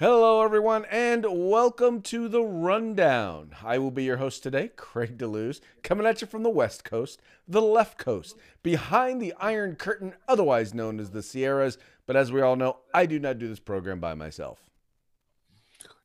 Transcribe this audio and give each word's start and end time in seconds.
Hello, 0.00 0.42
everyone, 0.42 0.86
and 0.86 1.26
welcome 1.28 2.00
to 2.00 2.26
the 2.26 2.40
Rundown. 2.40 3.50
I 3.62 3.76
will 3.76 3.90
be 3.90 4.04
your 4.04 4.16
host 4.16 4.42
today, 4.42 4.70
Craig 4.74 5.18
DeLuz, 5.18 5.60
coming 5.82 6.06
at 6.06 6.22
you 6.22 6.26
from 6.26 6.42
the 6.42 6.48
West 6.48 6.84
Coast, 6.84 7.20
the 7.46 7.60
left 7.60 7.98
coast, 7.98 8.38
behind 8.62 9.20
the 9.20 9.34
Iron 9.38 9.76
Curtain, 9.76 10.14
otherwise 10.26 10.72
known 10.72 11.00
as 11.00 11.10
the 11.10 11.22
Sierras. 11.22 11.76
But 12.06 12.16
as 12.16 12.32
we 12.32 12.40
all 12.40 12.56
know, 12.56 12.78
I 12.94 13.04
do 13.04 13.18
not 13.18 13.38
do 13.38 13.46
this 13.46 13.60
program 13.60 14.00
by 14.00 14.14
myself. 14.14 14.70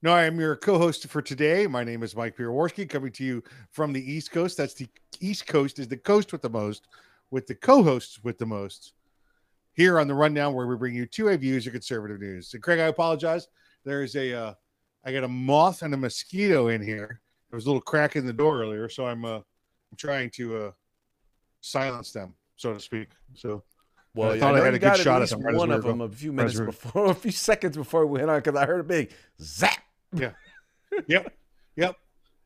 No, 0.02 0.12
I 0.12 0.26
am 0.26 0.42
your 0.42 0.58
co-host 0.58 1.08
for 1.08 1.22
today. 1.22 1.66
My 1.66 1.86
name 1.86 2.04
is 2.04 2.18
Mike 2.18 2.36
Pierworski, 2.36 2.90
coming 2.90 3.14
to 3.14 3.24
you 3.24 3.44
from 3.72 3.94
the 3.94 4.12
East 4.12 4.30
Coast. 4.30 4.58
That's 4.58 4.74
the 4.74 4.90
East 5.22 5.48
Coast 5.48 5.80
is 5.80 5.88
the 5.88 5.96
coast 5.96 6.34
with 6.34 6.42
the 6.42 6.50
most, 6.50 6.90
with 7.32 7.48
the 7.48 7.56
co-hosts 7.56 8.22
with 8.26 8.40
the 8.40 8.46
most. 8.46 8.92
Here 9.72 9.98
on 10.02 10.10
the 10.10 10.16
rundown, 10.16 10.54
where 10.54 10.68
we 10.68 10.76
bring 10.76 10.96
you 10.96 11.06
two 11.06 11.30
A 11.30 11.38
views 11.38 11.66
of 11.66 11.72
conservative 11.72 12.20
news. 12.20 12.54
And 12.54 12.62
Craig, 12.62 12.82
I 12.82 12.88
apologize. 12.88 13.48
There's 13.86 14.16
a, 14.16 14.34
uh, 14.34 14.54
I 15.06 15.14
got 15.14 15.24
a 15.24 15.28
moth 15.28 15.82
and 15.84 15.94
a 15.94 15.98
mosquito 15.98 16.68
in 16.70 16.82
here. 16.82 17.22
There 17.50 17.58
was 17.58 17.66
a 17.66 17.70
little 17.70 17.82
crack 17.82 18.16
in 18.16 18.26
the 18.26 18.34
door 18.34 18.60
earlier, 18.62 18.90
so 18.90 19.06
I'm, 19.06 19.24
uh, 19.24 19.38
I'm 19.38 19.98
trying 19.98 20.32
to 20.32 20.58
uh, 20.58 20.72
silence 21.62 22.12
them, 22.12 22.34
so 22.56 22.74
to 22.74 22.80
speak. 22.80 23.10
So, 23.36 23.64
Well, 24.16 24.32
I 24.32 24.40
thought 24.40 24.56
know 24.56 24.62
I 24.62 24.66
had 24.66 24.74
a 24.74 24.80
good 24.80 24.98
shot 24.98 25.22
at 25.22 25.30
them 25.30 25.42
right 25.42 25.56
one 25.56 25.70
we 25.70 25.76
of 25.76 25.84
them 25.84 26.00
going- 26.00 26.12
a 26.12 26.14
few 26.14 26.34
minutes 26.34 26.58
were- 26.60 26.66
before, 26.66 27.06
a 27.12 27.16
few 27.16 27.32
seconds 27.32 27.78
before 27.78 28.06
we 28.08 28.20
went 28.20 28.30
on, 28.32 28.40
because 28.40 28.56
I 28.56 28.66
heard 28.66 28.80
a 28.80 28.84
big 28.84 29.12
zap. 29.40 29.78
Yeah. 30.12 30.32
yep, 31.08 31.34
yep. 31.76 31.96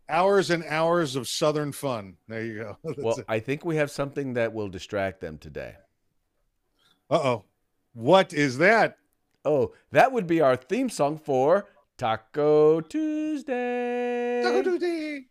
Hours 0.10 0.50
and 0.50 0.64
hours 0.66 1.16
of 1.16 1.28
Southern 1.28 1.72
fun. 1.72 2.18
There 2.28 2.44
you 2.44 2.56
go. 2.58 2.78
Well, 2.98 3.18
I 3.30 3.40
think 3.40 3.64
we 3.64 3.76
have 3.78 3.92
something 3.92 4.34
that 4.34 4.54
will 4.54 4.68
distract 4.68 5.22
them 5.22 5.38
today. 5.38 5.76
uh 7.10 7.16
oh, 7.24 7.44
what 7.94 8.34
is 8.34 8.58
that? 8.58 8.98
Oh, 9.52 9.74
that 9.92 10.12
would 10.12 10.28
be 10.28 10.42
our 10.42 10.56
theme 10.56 10.90
song 10.90 11.18
for 11.18 11.66
Taco 11.98 12.82
Tuesday. 12.82 14.44
Taco 14.44 14.62
Tuesday. 14.62 15.26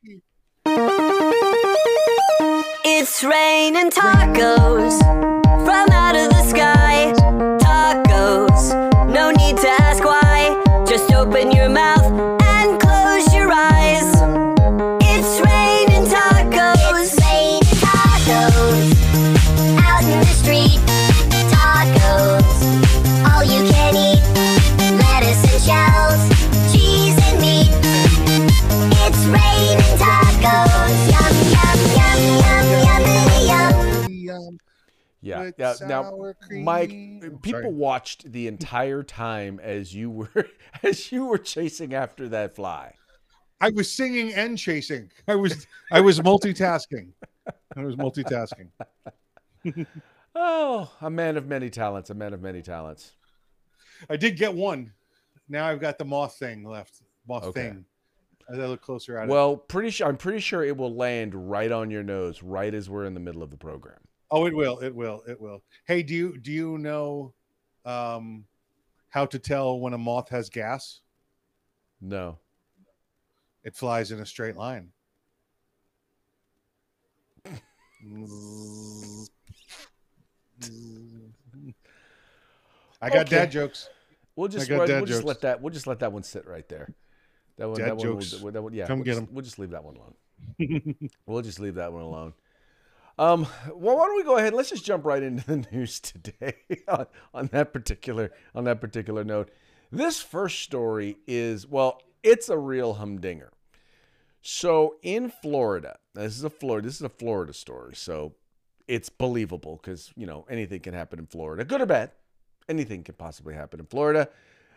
It's 2.85 3.23
raining 3.23 3.93
tacos 3.93 4.99
from 5.65 5.89
out 5.93 6.17
of 6.17 6.31
the 6.31 6.43
sky. 6.49 7.13
Tacos, 7.63 8.75
no 9.15 9.31
need 9.31 9.57
to 9.57 9.69
ask 9.69 10.03
why. 10.03 10.85
Just 10.85 11.13
open 11.13 11.53
your 11.53 11.69
mouth 11.69 11.98
Yeah. 35.21 35.41
with 35.45 35.55
yeah. 35.59 35.75
Now, 35.87 36.03
sour 36.05 36.37
Mike, 36.51 36.91
uh, 36.91 37.27
oh, 37.27 37.39
people 37.43 37.63
Sorry. 37.63 37.73
watched 37.73 38.31
the 38.31 38.47
entire 38.47 39.03
time 39.03 39.59
as 39.63 39.95
you 39.95 40.11
were 40.11 40.49
as 40.83 41.11
you 41.11 41.27
were 41.27 41.39
chasing 41.39 41.95
after 41.95 42.29
that 42.29 42.55
fly. 42.55 42.95
I 43.61 43.71
was 43.71 43.93
singing 43.93 44.33
and 44.35 44.57
chasing. 44.57 45.11
I 45.27 45.35
was 45.35 45.67
I 45.91 46.01
was 46.01 46.21
multitasking. 46.21 47.11
I 47.77 47.85
was 47.85 47.97
multitasking. 47.97 48.69
Oh, 50.41 50.89
a 51.01 51.11
man 51.11 51.37
of 51.37 51.47
many 51.49 51.69
talents, 51.69 52.11
a 52.11 52.15
man 52.15 52.33
of 52.33 52.41
many 52.41 52.63
talents. 52.63 53.13
I 54.09 54.17
did 54.17 54.37
get 54.37 54.55
one. 54.55 54.93
Now 55.49 55.67
I've 55.67 55.81
got 55.81 55.99
the 55.99 56.05
moth 56.05 56.37
thing 56.37 56.63
left. 56.63 57.03
Moth 57.29 57.45
Okay. 57.45 57.71
thing. 57.71 57.85
As 58.49 58.59
I 58.59 58.67
look 58.67 58.81
closer 58.81 59.19
at 59.19 59.25
it. 59.25 59.31
Well, 59.31 59.57
pretty 59.57 59.91
sure 59.91 60.07
I'm 60.07 60.17
pretty 60.17 60.39
sure 60.39 60.63
it 60.63 60.77
will 60.77 60.95
land 60.95 61.51
right 61.51 61.73
on 61.73 61.91
your 61.91 62.05
nose, 62.05 62.43
right 62.43 62.73
as 62.73 62.89
we're 62.89 63.05
in 63.05 63.15
the 63.15 63.21
middle 63.21 63.43
of 63.43 63.51
the 63.51 63.57
program. 63.57 63.99
Oh, 64.31 64.47
it 64.47 64.55
will. 64.55 64.79
It 64.81 64.95
will. 64.95 65.23
It 65.27 65.41
will. 65.41 65.63
Hey, 65.87 66.03
do 66.03 66.15
you 66.15 66.39
do 66.39 66.53
you 66.53 66.79
know 66.79 67.33
um 67.85 68.45
how 69.09 69.25
to 69.27 69.39
tell 69.39 69.81
when 69.81 69.95
a 69.95 69.99
moth 69.99 70.29
has 70.29 70.51
gas? 70.51 71.01
No. 72.01 72.39
It 73.65 73.75
flies 73.75 74.13
in 74.13 74.21
a 74.21 74.27
straight 74.27 74.57
line. 74.57 74.93
I 83.01 83.09
got 83.09 83.27
Okay. 83.27 83.37
dad 83.37 83.51
jokes. 83.51 83.89
We'll 84.37 84.49
just 84.49 84.71
we'll, 84.71 84.87
just 85.05 85.25
let 85.25 85.41
that 85.41 85.61
we'll 85.61 85.73
just 85.73 85.87
let 85.87 85.99
that 86.01 86.13
one 86.13 86.23
sit 86.23 86.47
right 86.47 86.69
there. 86.69 86.95
That 87.57 87.69
one, 87.69 87.79
Dad 87.79 87.89
that 87.89 87.97
one, 87.97 88.03
jokes. 88.05 88.41
Will, 88.41 88.53
that 88.53 88.63
one, 88.63 88.73
yeah. 88.73 88.87
Come 88.87 89.01
we'll 89.01 89.05
get 89.05 89.15
just, 89.15 89.23
'em. 89.23 89.29
We'll 89.33 89.45
just 89.45 89.59
leave 89.59 89.71
that 89.71 89.83
one 89.83 89.97
alone. 89.97 91.11
we'll 91.27 91.43
just 91.43 91.59
leave 91.59 91.75
that 91.75 91.93
one 91.93 92.03
alone. 92.03 92.33
Um, 93.19 93.49
well, 93.75 93.97
why 93.97 94.07
don't 94.07 94.17
we 94.17 94.23
go 94.23 94.37
ahead? 94.37 94.55
Let's 94.55 94.71
just 94.71 94.85
jump 94.85 95.05
right 95.05 95.23
into 95.23 95.45
the 95.45 95.57
news 95.73 95.99
today 95.99 96.55
on, 96.87 97.07
on 97.35 97.47
that 97.49 97.73
particular 97.73 98.31
on 98.55 98.65
that 98.65 98.81
particular 98.81 99.25
note. 99.25 99.51
This 99.91 100.21
first 100.21 100.61
story 100.61 101.17
is 101.27 101.67
well, 101.67 102.01
it's 102.23 102.49
a 102.49 102.57
real 102.57 102.95
humdinger. 102.95 103.51
So 104.41 104.97
in 105.03 105.31
Florida, 105.31 105.99
this 106.15 106.37
is 106.37 106.45
a 106.45 106.51
Florida. 106.51 106.87
This 106.87 106.97
is 106.97 107.03
a 107.03 107.09
Florida 107.09 107.53
story, 107.53 107.97
so 107.97 108.35
it's 108.87 109.09
believable 109.09 109.81
because 109.83 110.13
you 110.17 110.27
know 110.27 110.47
anything 110.49 110.81
can 110.81 110.95
happen 110.95 111.19
in 111.19 111.27
Florida, 111.27 111.65
good 111.65 111.81
or 111.81 111.87
bad. 111.87 112.13
Anything 112.69 113.03
can 113.03 113.17
possibly 113.17 113.55
happen 113.55 113.81
in 113.81 113.87
Florida. 113.87 114.29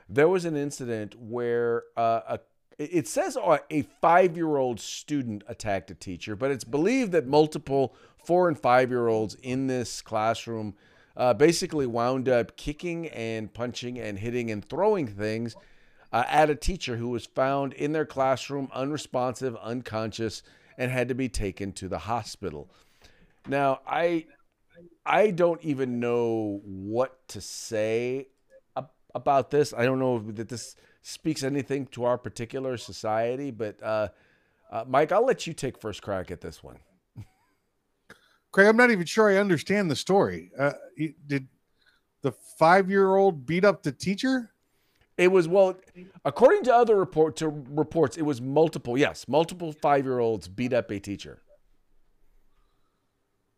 There 0.10 0.28
was 0.28 0.46
an 0.46 0.58
incident 0.58 1.16
where 1.16 1.84
uh, 1.96 2.22
a 2.28 2.40
it 2.78 3.08
says 3.08 3.38
a 3.70 3.82
five-year-old 4.02 4.80
student 4.80 5.44
attacked 5.48 5.92
a 5.92 5.96
teacher, 5.96 6.36
but 6.36 6.52
it's 6.52 6.64
believed 6.64 7.12
that 7.12 7.28
multiple 7.28 7.96
four 8.24 8.48
and 8.48 8.58
five-year-olds 8.58 9.36
in 9.42 9.68
this 9.68 10.02
classroom 10.02 10.76
uh, 11.18 11.34
basically 11.34 11.86
wound 11.86 12.30
up 12.30 12.56
kicking 12.56 13.08
and 13.10 13.54
punching 13.54 14.00
and 14.00 14.20
hitting 14.20 14.50
and 14.50 14.68
throwing 14.68 15.08
things 15.08 15.56
uh, 16.14 16.24
at 16.28 16.50
a 16.50 16.56
teacher 16.56 16.98
who 16.98 17.10
was 17.10 17.26
found 17.26 17.74
in 17.74 17.92
their 17.92 18.06
classroom 18.06 18.70
unresponsive, 18.74 19.56
unconscious, 19.58 20.44
and 20.78 20.92
had 20.92 21.08
to 21.10 21.16
be 21.16 21.30
taken 21.30 21.72
to 21.74 21.88
the 21.88 22.00
hospital. 22.00 22.70
Now, 23.48 23.82
I 23.88 24.26
I 25.06 25.32
don't 25.32 25.62
even 25.64 26.00
know 26.00 26.62
what 26.64 27.28
to 27.30 27.42
say 27.42 28.28
ab- 28.78 28.92
about 29.14 29.52
this. 29.52 29.74
I 29.74 29.86
don't 29.86 30.00
know 30.00 30.20
that 30.20 30.50
this 30.50 30.76
speaks 31.02 31.44
anything 31.44 31.88
to 31.88 32.06
our 32.06 32.18
particular 32.18 32.78
society, 32.78 33.52
but 33.52 33.82
uh, 33.82 34.10
uh, 34.72 34.86
Mike, 34.88 35.12
I'll 35.12 35.26
let 35.26 35.48
you 35.48 35.54
take 35.54 35.80
first 35.80 36.02
crack 36.02 36.32
at 36.32 36.42
this 36.42 36.64
one. 36.64 36.78
Craig, 38.52 38.68
I'm 38.68 38.78
not 38.78 38.92
even 38.92 39.06
sure 39.06 39.30
I 39.30 39.38
understand 39.38 39.90
the 39.90 39.96
story. 39.96 40.52
Uh, 40.58 40.74
did 41.28 41.48
the 42.22 42.34
five 42.58 42.90
year 42.90 43.16
old 43.16 43.46
beat 43.46 43.66
up 43.66 43.84
the 43.84 43.92
teacher? 43.92 44.52
It 45.18 45.32
was 45.32 45.48
well, 45.48 45.78
according 46.26 46.64
to 46.64 46.74
other 46.74 46.96
report 46.96 47.36
to 47.38 47.50
reports, 47.50 48.18
it 48.18 48.24
was 48.24 48.42
multiple. 48.42 48.98
Yes, 48.98 49.28
multiple 49.28 49.72
five 49.72 50.06
year 50.06 50.20
olds 50.20 50.48
beat 50.48 50.74
up 50.74 50.90
a 50.92 51.00
teacher. 51.00 51.42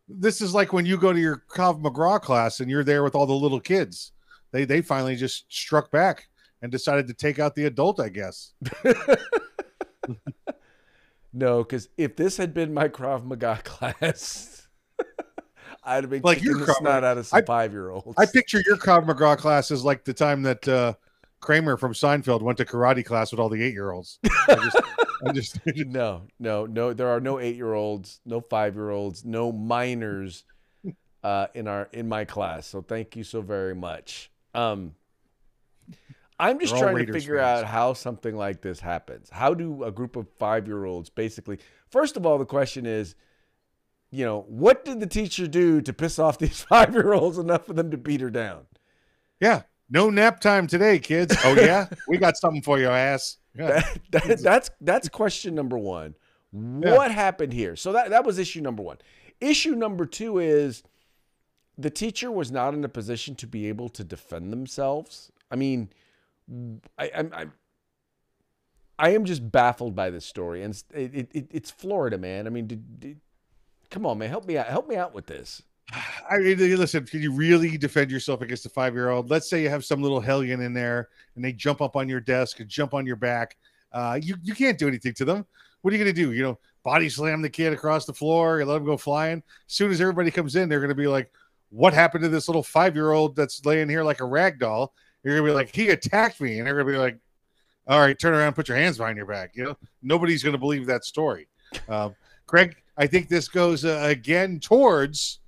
This 0.06 0.40
is 0.40 0.54
like 0.54 0.72
when 0.72 0.84
you 0.84 0.98
go 0.98 1.12
to 1.12 1.18
your 1.18 1.44
Krav 1.48 1.80
McGraw 1.80 2.20
class 2.20 2.60
and 2.60 2.70
you're 2.70 2.84
there 2.84 3.02
with 3.02 3.14
all 3.14 3.26
the 3.26 3.32
little 3.32 3.60
kids. 3.60 4.12
They 4.52 4.64
they 4.64 4.82
finally 4.82 5.16
just 5.16 5.52
struck 5.52 5.90
back 5.90 6.28
and 6.64 6.72
decided 6.72 7.06
to 7.06 7.14
take 7.14 7.38
out 7.38 7.54
the 7.54 7.66
adult, 7.66 8.00
I 8.00 8.08
guess. 8.08 8.54
No, 11.36 11.64
because 11.64 11.88
if 11.98 12.14
this 12.14 12.36
had 12.36 12.54
been 12.54 12.72
my 12.72 12.88
Krav 12.88 13.24
Maga 13.24 13.60
class, 13.64 14.68
I'd 15.82 16.04
have 16.04 16.10
been 16.10 16.22
Like 16.22 16.38
kicking 16.38 16.56
your 16.56 16.66
Krav 16.66 16.76
snot 16.76 17.02
out 17.04 17.18
of 17.18 17.26
some 17.26 17.44
five 17.44 17.72
year 17.72 17.90
olds. 17.90 18.14
I 18.16 18.24
picture 18.24 18.62
your 18.64 18.76
Krav 18.76 19.04
McGraw 19.04 19.36
class 19.36 19.72
as 19.72 19.84
like 19.84 20.04
the 20.04 20.14
time 20.14 20.42
that 20.42 20.66
uh, 20.68 20.94
Kramer 21.40 21.76
from 21.76 21.92
Seinfeld 21.92 22.40
went 22.42 22.58
to 22.58 22.64
karate 22.64 23.04
class 23.04 23.32
with 23.32 23.40
all 23.40 23.48
the 23.48 23.60
eight 23.60 23.72
year 23.74 23.90
olds. 23.90 24.20
I 24.48 24.54
just, 24.54 24.76
I 25.26 25.32
just, 25.32 25.58
No, 25.88 26.22
no, 26.38 26.66
no. 26.66 26.92
There 26.92 27.08
are 27.08 27.20
no 27.20 27.40
eight-year-olds, 27.40 28.20
no 28.24 28.40
five-year-olds, 28.40 29.24
no 29.24 29.50
minors 29.50 30.44
uh, 31.24 31.48
in 31.54 31.66
our 31.66 31.88
in 31.92 32.08
my 32.08 32.24
class. 32.24 32.68
So 32.68 32.80
thank 32.80 33.16
you 33.16 33.24
so 33.24 33.42
very 33.42 33.74
much. 33.74 34.30
Um, 34.54 34.94
I'm 36.38 36.58
just 36.58 36.76
trying 36.76 36.96
to 36.96 37.12
figure 37.12 37.38
fans. 37.38 37.62
out 37.62 37.66
how 37.66 37.92
something 37.92 38.34
like 38.34 38.60
this 38.60 38.80
happens. 38.80 39.30
How 39.30 39.54
do 39.54 39.84
a 39.84 39.92
group 39.92 40.16
of 40.16 40.28
five-year-olds 40.38 41.10
basically? 41.10 41.58
First 41.88 42.16
of 42.16 42.26
all, 42.26 42.38
the 42.38 42.44
question 42.44 42.86
is, 42.86 43.14
you 44.10 44.24
know, 44.24 44.44
what 44.48 44.84
did 44.84 45.00
the 45.00 45.06
teacher 45.06 45.46
do 45.46 45.80
to 45.80 45.92
piss 45.92 46.18
off 46.18 46.38
these 46.38 46.62
five-year-olds 46.68 47.38
enough 47.38 47.66
for 47.66 47.72
them 47.72 47.90
to 47.90 47.96
beat 47.96 48.20
her 48.20 48.30
down? 48.30 48.66
yeah, 49.40 49.62
no 49.90 50.10
nap 50.10 50.40
time 50.40 50.66
today, 50.66 50.98
kids. 50.98 51.36
Oh 51.44 51.54
yeah, 51.54 51.86
we 52.08 52.16
got 52.16 52.36
something 52.36 52.62
for 52.62 52.78
your 52.78 52.92
ass. 52.92 53.36
Yeah. 53.54 53.82
That, 54.10 54.26
that, 54.26 54.40
that's 54.40 54.70
that's 54.80 55.08
question 55.08 55.54
number 55.54 55.78
one. 55.78 56.14
What 56.50 57.10
happened 57.10 57.52
here? 57.52 57.74
So 57.74 57.92
that 57.92 58.10
that 58.10 58.24
was 58.24 58.38
issue 58.38 58.60
number 58.60 58.82
one. 58.82 58.98
Issue 59.40 59.74
number 59.74 60.06
two 60.06 60.38
is 60.38 60.82
the 61.76 61.90
teacher 61.90 62.30
was 62.30 62.52
not 62.52 62.74
in 62.74 62.84
a 62.84 62.88
position 62.88 63.34
to 63.36 63.46
be 63.46 63.68
able 63.68 63.88
to 63.90 64.04
defend 64.04 64.52
themselves. 64.52 65.32
I 65.50 65.56
mean, 65.56 65.90
I, 66.98 67.10
I'm, 67.14 67.30
I'm 67.34 67.52
I 68.98 69.10
am 69.10 69.24
just 69.24 69.50
baffled 69.50 69.94
by 69.94 70.10
this 70.10 70.24
story, 70.24 70.62
and 70.62 70.72
it's, 70.72 70.84
it, 70.94 71.28
it, 71.32 71.48
it's 71.50 71.70
Florida, 71.70 72.16
man. 72.16 72.46
I 72.46 72.50
mean, 72.50 72.66
did, 72.66 73.00
did, 73.00 73.20
come 73.90 74.06
on, 74.06 74.18
man, 74.18 74.30
help 74.30 74.46
me 74.46 74.56
out, 74.56 74.66
help 74.66 74.88
me 74.88 74.96
out 74.96 75.14
with 75.14 75.26
this. 75.26 75.62
I 76.30 76.38
mean, 76.38 76.58
listen, 76.76 77.04
can 77.04 77.20
you 77.20 77.32
really 77.32 77.76
defend 77.76 78.10
yourself 78.10 78.40
against 78.40 78.66
a 78.66 78.68
five 78.68 78.94
year 78.94 79.10
old? 79.10 79.30
Let's 79.30 79.50
say 79.50 79.62
you 79.62 79.68
have 79.68 79.84
some 79.84 80.02
little 80.02 80.20
hellion 80.20 80.60
in 80.60 80.72
there 80.72 81.08
and 81.34 81.44
they 81.44 81.52
jump 81.52 81.80
up 81.80 81.96
on 81.96 82.08
your 82.08 82.20
desk 82.20 82.60
and 82.60 82.68
jump 82.68 82.94
on 82.94 83.06
your 83.06 83.16
back. 83.16 83.56
Uh, 83.92 84.18
you, 84.20 84.36
you 84.42 84.54
can't 84.54 84.78
do 84.78 84.88
anything 84.88 85.14
to 85.14 85.24
them. 85.24 85.44
What 85.82 85.92
are 85.92 85.96
you 85.96 86.02
going 86.02 86.14
to 86.14 86.22
do? 86.22 86.32
You 86.32 86.42
know, 86.42 86.58
body 86.82 87.08
slam 87.08 87.42
the 87.42 87.50
kid 87.50 87.72
across 87.72 88.06
the 88.06 88.14
floor 88.14 88.60
and 88.60 88.68
let 88.68 88.76
him 88.76 88.84
go 88.84 88.96
flying. 88.96 89.42
As 89.68 89.74
soon 89.74 89.90
as 89.90 90.00
everybody 90.00 90.30
comes 90.30 90.56
in, 90.56 90.68
they're 90.68 90.80
going 90.80 90.88
to 90.88 90.94
be 90.94 91.06
like, 91.06 91.30
what 91.70 91.92
happened 91.92 92.22
to 92.22 92.28
this 92.28 92.48
little 92.48 92.62
five 92.62 92.94
year 92.94 93.12
old 93.12 93.36
that's 93.36 93.64
laying 93.66 93.88
here 93.88 94.04
like 94.04 94.20
a 94.20 94.24
rag 94.24 94.58
doll? 94.58 94.94
You're 95.24 95.38
to 95.38 95.42
be 95.42 95.50
like, 95.50 95.74
he 95.74 95.88
attacked 95.88 96.40
me. 96.40 96.58
And 96.58 96.66
they're 96.66 96.74
to 96.86 96.92
be 96.92 96.98
like, 96.98 97.18
all 97.86 98.00
right, 98.00 98.18
turn 98.18 98.34
around, 98.34 98.54
put 98.54 98.68
your 98.68 98.76
hands 98.76 98.98
behind 98.98 99.16
your 99.16 99.26
back. 99.26 99.52
You 99.54 99.64
know, 99.64 99.76
nobody's 100.02 100.42
to 100.52 100.58
believe 100.58 100.86
that 100.86 101.04
story. 101.04 101.48
Um, 101.88 102.14
Craig, 102.46 102.76
I 102.96 103.06
think 103.06 103.28
this 103.28 103.48
goes 103.48 103.84
uh, 103.84 104.00
again 104.04 104.60
towards 104.60 105.40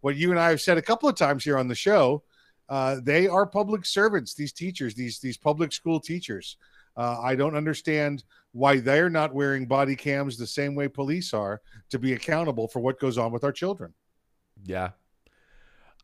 what 0.00 0.16
you 0.16 0.30
and 0.30 0.40
I 0.40 0.50
have 0.50 0.60
said 0.60 0.78
a 0.78 0.82
couple 0.82 1.08
of 1.08 1.16
times 1.16 1.44
here 1.44 1.58
on 1.58 1.68
the 1.68 1.74
show. 1.74 2.22
Uh, 2.68 2.96
they 3.02 3.26
are 3.26 3.46
public 3.46 3.84
servants. 3.84 4.34
These 4.34 4.52
teachers, 4.52 4.94
these 4.94 5.18
these 5.18 5.36
public 5.36 5.72
school 5.72 5.98
teachers. 6.00 6.56
Uh, 6.96 7.20
I 7.20 7.34
don't 7.34 7.56
understand 7.56 8.24
why 8.52 8.78
they're 8.78 9.10
not 9.10 9.34
wearing 9.34 9.66
body 9.66 9.96
cams 9.96 10.36
the 10.36 10.46
same 10.46 10.74
way 10.74 10.88
police 10.88 11.34
are 11.34 11.60
to 11.90 11.98
be 11.98 12.12
accountable 12.14 12.68
for 12.68 12.80
what 12.80 13.00
goes 13.00 13.18
on 13.18 13.32
with 13.32 13.44
our 13.44 13.52
children. 13.52 13.92
Yeah, 14.64 14.90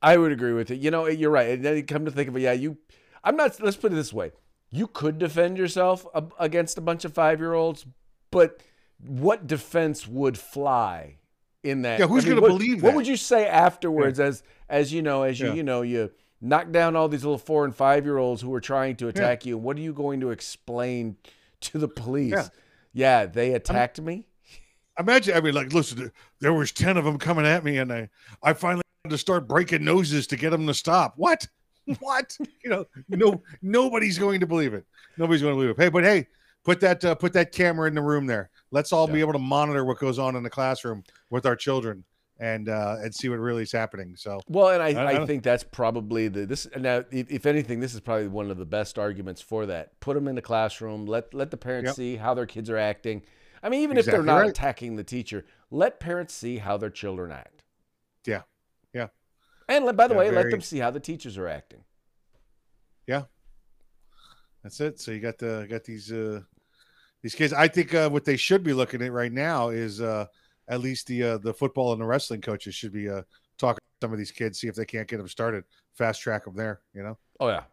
I 0.03 0.17
would 0.17 0.33
agree 0.33 0.53
with 0.53 0.71
it. 0.71 0.81
You 0.81 0.91
know, 0.91 1.07
you're 1.07 1.31
right. 1.31 1.51
And 1.51 1.65
then 1.65 1.77
you 1.77 1.83
come 1.83 2.05
to 2.05 2.11
think 2.11 2.29
of 2.29 2.37
it, 2.37 2.41
yeah, 2.41 2.53
you. 2.53 2.79
I'm 3.25 3.37
not. 3.37 3.61
Let's 3.61 3.77
put 3.77 3.93
it 3.93 3.97
this 3.97 4.13
way: 4.13 4.33
you 4.71 4.87
could 4.87 5.19
defend 5.19 5.59
yourself 5.59 6.07
against 6.39 6.79
a 6.79 6.81
bunch 6.81 7.05
of 7.05 7.13
five 7.13 7.41
year 7.41 7.55
olds, 7.55 7.87
but 8.31 8.63
what 9.05 9.47
defense 9.47 10.07
would 10.07 10.39
fly 10.39 11.19
in 11.63 11.83
that? 11.83 11.99
Yeah, 11.99 12.07
who's 12.07 12.25
I 12.25 12.29
mean, 12.29 12.41
going 12.41 12.45
to 12.45 12.57
believe? 12.57 12.69
believe 12.69 12.83
What 12.83 12.95
would 12.95 13.07
you 13.07 13.17
say 13.17 13.47
afterwards, 13.47 14.21
as 14.21 14.43
as 14.69 14.93
you 14.93 15.03
know, 15.03 15.23
as 15.23 15.41
you 15.41 15.49
Yeah. 15.49 15.55
you 15.55 15.63
know, 15.63 15.83
you 15.83 16.11
knock 16.41 16.71
down 16.71 16.95
all 16.95 17.09
these 17.09 17.25
little 17.25 17.39
four 17.39 17.65
and 17.65 17.75
five 17.75 18.05
year 18.05 18.19
olds 18.19 18.43
who 18.43 18.53
are 18.55 18.61
trying 18.61 18.97
to 18.97 19.09
attack 19.09 19.45
you? 19.47 19.59
What 19.59 19.77
are 19.77 19.81
you 19.81 19.93
going 19.93 20.21
to 20.21 20.31
explain 20.31 21.17
to 21.63 21.79
the 21.79 21.89
police? 21.89 22.33
Yeah. 22.33 22.49
Yeah, 22.93 23.27
they 23.27 23.53
attacked 23.53 24.01
me. 24.01 24.27
Imagine, 24.99 25.37
I 25.37 25.43
mean, 25.43 25.53
like, 25.53 25.75
listen, 25.75 26.11
there 26.41 26.55
was 26.55 26.73
ten 26.73 26.97
of 26.97 27.05
them 27.05 27.19
coming 27.19 27.45
at 27.45 27.63
me, 27.63 27.77
and 27.77 27.93
I, 27.93 28.09
I 28.43 28.55
finally 28.55 28.83
to 29.11 29.19
start 29.19 29.49
breaking 29.49 29.85
noses 29.85 30.27
to 30.29 30.37
get 30.37 30.51
them 30.51 30.67
to 30.67 30.75
stop. 30.75 31.15
What? 31.17 31.47
What? 32.01 32.37
You 32.65 32.71
know, 32.71 32.85
no, 33.09 33.43
nobody's 33.63 34.19
going 34.19 34.41
to 34.41 34.47
believe 34.47 34.75
it. 34.75 34.85
Nobody's 35.17 35.41
going 35.41 35.53
to 35.55 35.57
believe 35.57 35.71
it. 35.71 35.81
Hey, 35.81 35.89
but 35.89 36.03
hey, 36.03 36.27
put 36.65 36.81
that, 36.81 37.05
uh, 37.05 37.15
put 37.15 37.33
that 37.35 37.53
camera 37.53 37.87
in 37.87 37.95
the 37.95 38.03
room 38.03 38.27
there. 38.27 38.51
Let's 38.73 38.93
all 38.93 39.07
be 39.07 39.21
able 39.21 39.35
to 39.35 39.39
monitor 39.39 39.85
what 39.85 39.99
goes 40.01 40.19
on 40.19 40.35
in 40.35 40.43
the 40.43 40.51
classroom 40.51 41.05
with 41.31 41.47
our 41.47 41.55
children, 41.55 42.03
and 42.41 42.69
uh, 42.69 42.97
and 43.03 43.15
see 43.15 43.29
what 43.29 43.39
really 43.39 43.63
is 43.63 43.71
happening. 43.71 44.17
So, 44.17 44.41
Well, 44.49 44.71
and 44.71 44.83
I, 44.83 45.01
I- 45.01 45.23
I 45.23 45.27
think 45.27 45.45
that's 45.45 45.63
probably 45.63 46.27
the 46.27 46.45
this 46.45 46.67
now. 46.77 47.05
If, 47.13 47.47
anything, 47.47 47.79
this 47.79 47.95
is 47.95 48.01
probably 48.01 48.27
one 48.27 48.51
of 48.51 48.59
the 48.59 48.67
best 48.67 48.99
arguments 48.99 49.41
for 49.41 49.67
that. 49.67 49.99
Put 50.01 50.15
them 50.15 50.27
in 50.27 50.35
the 50.35 50.43
classroom. 50.43 51.07
Let 51.07 51.33
let 51.35 51.53
the 51.53 51.57
parents 51.57 51.91
Yep. 51.91 51.95
see 51.95 52.17
how 52.17 52.35
their 52.35 52.47
kids 52.47 52.69
are 52.69 52.79
acting. 52.79 53.23
I 53.63 53.69
mean, 53.69 53.83
even 53.83 53.97
if 53.97 54.07
they're 54.07 54.25
not 54.25 54.39
right. 54.41 54.51
attacking 54.51 54.97
the 54.97 55.05
teacher, 55.05 55.47
let 55.71 56.01
parents 56.01 56.35
see 56.35 56.59
how 56.59 56.77
their 56.79 56.91
children 56.91 57.31
act. 57.31 57.63
Yeah. 58.27 58.43
Yeah. 58.93 59.09
And 59.69 59.85
let, 59.85 59.97
by 59.97 60.07
the 60.09 60.15
Yeah, 60.15 60.19
way, 60.19 60.31
let 60.31 60.51
them 60.51 60.61
see 60.61 60.79
how 60.79 60.91
the 60.91 61.01
teachers 61.01 61.37
are 61.39 61.49
acting. 61.49 61.85
Yeah. 63.07 63.25
That's 64.63 64.81
it. 64.81 65.01
So 65.01 65.13
you 65.13 65.21
got 65.21 65.39
the 65.39 65.67
got 65.69 65.85
these 65.85 66.11
uh 66.13 66.41
these 67.23 67.35
kids. 67.35 67.53
I 67.53 67.69
think 67.69 67.95
uh, 67.95 68.09
what 68.11 68.25
they 68.25 68.37
should 68.37 68.63
be 68.63 68.73
looking 68.73 69.03
at 69.03 69.13
right 69.13 69.33
now 69.33 69.69
is 69.71 70.01
uh 70.01 70.27
at 70.69 70.81
least 70.81 71.07
the 71.07 71.23
uh, 71.23 71.39
the 71.39 71.55
football 71.55 71.93
and 71.93 72.01
the 72.01 72.07
wrestling 72.07 72.41
coaches 72.41 72.75
should 72.75 72.93
be 72.93 73.09
uh 73.09 73.23
talking 73.59 73.79
to 73.79 74.07
some 74.07 74.13
of 74.13 74.19
these 74.19 74.33
kids, 74.33 74.59
see 74.59 74.69
if 74.69 74.75
they 74.75 74.85
can't 74.85 75.09
get 75.09 75.19
them 75.19 75.29
started, 75.29 75.65
fast 75.95 76.21
track 76.21 76.45
them 76.45 76.57
there. 76.57 76.81
You 76.95 77.03
know, 77.03 77.19
Oh 77.41 77.49
yeah. 77.49 77.65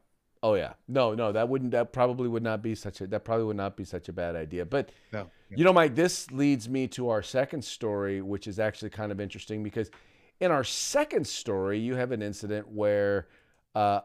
Oh 0.41 0.55
yeah. 0.55 0.73
No, 0.87 1.13
no, 1.13 1.31
that 1.31 1.47
wouldn't. 1.47 1.71
That 1.71 1.93
probably 1.93 2.27
would 2.27 2.43
not 2.43 2.61
be 2.61 2.75
such 2.75 3.01
a. 3.01 3.07
That 3.07 3.23
probably 3.23 3.45
would 3.45 3.55
not 3.55 3.77
be 3.77 3.85
such 3.85 4.09
a 4.09 4.13
bad 4.13 4.35
idea. 4.35 4.65
But 4.65 4.91
no, 5.11 5.31
yeah. 5.49 5.57
You 5.57 5.63
know, 5.63 5.73
Mike, 5.73 5.95
this 5.95 6.29
leads 6.31 6.67
me 6.67 6.87
to 6.89 7.09
our 7.09 7.23
second 7.23 7.63
story, 7.63 8.21
which 8.21 8.47
is 8.47 8.59
actually 8.59 8.89
kind 8.89 9.11
of 9.11 9.21
interesting 9.21 9.63
because 9.63 9.89
in 10.43 10.51
our 10.51 10.65
second 10.65 11.25
story, 11.25 11.79
you 11.79 11.95
have 11.95 12.11
an 12.11 12.21
incident 12.21 12.67
where 12.67 13.29
uh, 13.75 14.01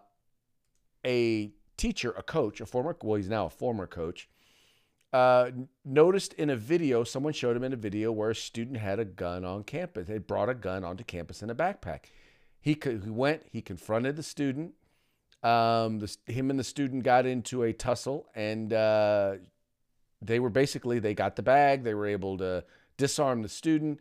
a 1.05 1.51
teacher, 1.77 2.13
a 2.17 2.23
coach, 2.23 2.61
a 2.61 2.67
former, 2.67 2.97
well, 3.03 3.17
he's 3.17 3.29
now 3.29 3.47
a 3.47 3.51
former 3.51 3.89
coach, 3.89 4.29
uh, 5.13 5.51
noticed 5.85 6.35
in 6.35 6.49
a 6.49 6.55
video, 6.57 7.03
someone 7.03 7.33
showed 7.33 7.57
him 7.57 7.65
in 7.65 7.73
a 7.73 7.77
video 7.77 8.13
where 8.13 8.31
a 8.31 8.37
student 8.37 8.77
had 8.77 9.01
a 9.01 9.05
gun 9.05 9.45
on 9.45 9.65
campus. 9.65 10.07
They 10.07 10.19
brought 10.19 10.49
a 10.49 10.55
gun 10.55 10.85
onto 10.85 11.03
campus 11.03 11.43
in 11.43 11.51
a 11.51 11.57
backpack. 11.57 12.05
He, 12.61 12.77
co- 12.77 13.01
he 13.01 13.11
went, 13.11 13.43
he 13.51 13.61
confronted 13.61 14.15
the 14.15 14.23
student. 14.23 14.75
Um, 15.43 15.99
the, 15.99 16.17
him 16.27 16.51
and 16.51 16.59
the 16.59 16.65
student 16.65 17.03
got 17.03 17.27
into 17.27 17.65
a 17.65 17.73
tussle, 17.73 18.29
and 18.37 18.73
uh, 18.73 19.35
they 20.23 20.39
were 20.39 20.51
basically 20.51 21.01
they 21.01 21.15
got 21.15 21.35
the 21.35 21.43
bag 21.43 21.83
they 21.83 21.95
were 21.95 22.07
able 22.07 22.39
to 22.39 22.65
disarm 22.97 23.43
the 23.43 23.49
student 23.49 23.99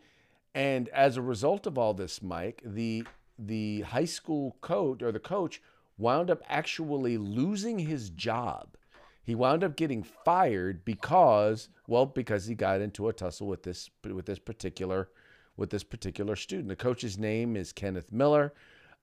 and 0.58 0.90
as 0.90 1.18
a 1.18 1.22
result 1.22 1.68
of 1.68 1.78
all 1.78 1.94
this 1.94 2.22
mike 2.22 2.62
the 2.66 3.06
the 3.38 3.82
high 3.82 4.06
school 4.06 4.58
coach 4.62 5.04
or 5.04 5.12
the 5.12 5.20
coach 5.20 5.62
wound 6.00 6.32
up 6.32 6.42
actually 6.50 7.16
losing 7.18 7.78
his 7.78 8.10
job 8.10 8.76
he 9.24 9.36
wound 9.36 9.64
up 9.64 9.76
getting 9.76 10.02
fired 10.02 10.84
because 10.84 11.70
well 11.88 12.08
because 12.08 12.48
he 12.48 12.56
got 12.56 12.82
into 12.82 13.08
a 13.08 13.14
tussle 13.14 13.48
with 13.48 13.62
this 13.62 13.90
with 14.04 14.26
this 14.26 14.40
particular 14.40 15.10
with 15.58 15.70
this 15.70 15.84
particular 15.84 16.36
student 16.36 16.70
the 16.70 16.76
coach's 16.76 17.20
name 17.20 17.56
is 17.56 17.72
kenneth 17.72 18.12
miller 18.12 18.52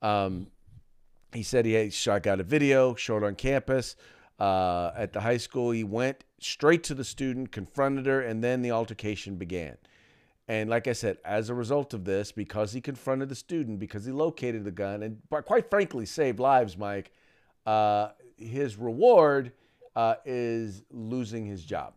um, 0.01 0.47
he 1.33 1.41
said 1.41 1.65
he 1.65 1.73
had 1.73 1.93
shot 1.93 2.23
got 2.23 2.41
a 2.41 2.43
video 2.43 2.95
showed 2.95 3.23
on 3.23 3.33
campus 3.33 3.95
uh, 4.39 4.91
at 4.95 5.13
the 5.13 5.21
high 5.21 5.37
school. 5.37 5.71
He 5.71 5.83
went 5.83 6.25
straight 6.39 6.83
to 6.83 6.93
the 6.93 7.05
student, 7.05 7.53
confronted 7.53 8.05
her, 8.05 8.21
and 8.21 8.43
then 8.43 8.61
the 8.61 8.71
altercation 8.71 9.37
began. 9.37 9.77
And 10.47 10.69
like 10.69 10.87
I 10.87 10.93
said, 10.93 11.17
as 11.25 11.49
a 11.49 11.55
result 11.55 11.93
of 11.93 12.05
this, 12.05 12.31
because 12.31 12.71
he 12.71 12.81
confronted 12.81 13.29
the 13.29 13.35
student, 13.35 13.79
because 13.79 14.05
he 14.05 14.11
located 14.11 14.63
the 14.63 14.71
gun, 14.71 15.01
and 15.01 15.17
quite 15.29 15.69
frankly 15.69 16.05
saved 16.05 16.39
lives, 16.39 16.77
Mike, 16.77 17.11
uh, 17.65 18.09
his 18.37 18.77
reward 18.77 19.53
uh, 19.95 20.15
is 20.23 20.83
losing 20.91 21.45
his 21.45 21.63
job. 21.63 21.93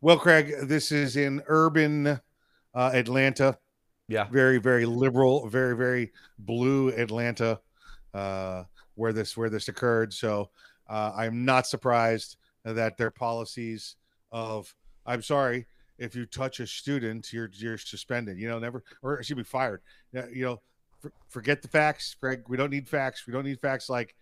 Well, 0.00 0.18
Craig, 0.18 0.54
this 0.62 0.90
is 0.92 1.16
in 1.16 1.42
urban 1.46 2.06
uh, 2.74 2.90
Atlanta. 2.94 3.58
Yeah. 4.08 4.24
Very, 4.30 4.58
very 4.58 4.84
liberal, 4.84 5.48
very, 5.48 5.76
very 5.76 6.12
blue 6.38 6.88
Atlanta, 6.90 7.60
uh, 8.12 8.64
where 8.94 9.12
this 9.12 9.36
where 9.36 9.48
this 9.48 9.68
occurred. 9.68 10.12
So 10.12 10.50
uh, 10.88 11.12
I'm 11.16 11.44
not 11.44 11.66
surprised 11.66 12.36
that 12.64 12.96
their 12.96 13.10
policies 13.10 13.96
of 14.30 14.74
I'm 15.06 15.22
sorry 15.22 15.66
if 15.98 16.14
you 16.14 16.26
touch 16.26 16.60
a 16.60 16.66
student, 16.66 17.32
you're 17.32 17.50
you're 17.54 17.78
suspended. 17.78 18.38
You 18.38 18.48
know, 18.48 18.58
never 18.58 18.82
or 19.02 19.22
should 19.22 19.36
be 19.36 19.44
fired. 19.44 19.82
You 20.12 20.44
know, 20.44 20.62
for, 21.00 21.12
forget 21.28 21.62
the 21.62 21.68
facts, 21.68 22.14
Craig. 22.18 22.42
We 22.48 22.56
don't 22.56 22.70
need 22.70 22.88
facts. 22.88 23.26
We 23.26 23.32
don't 23.32 23.44
need 23.44 23.60
facts 23.60 23.88
like 23.88 24.14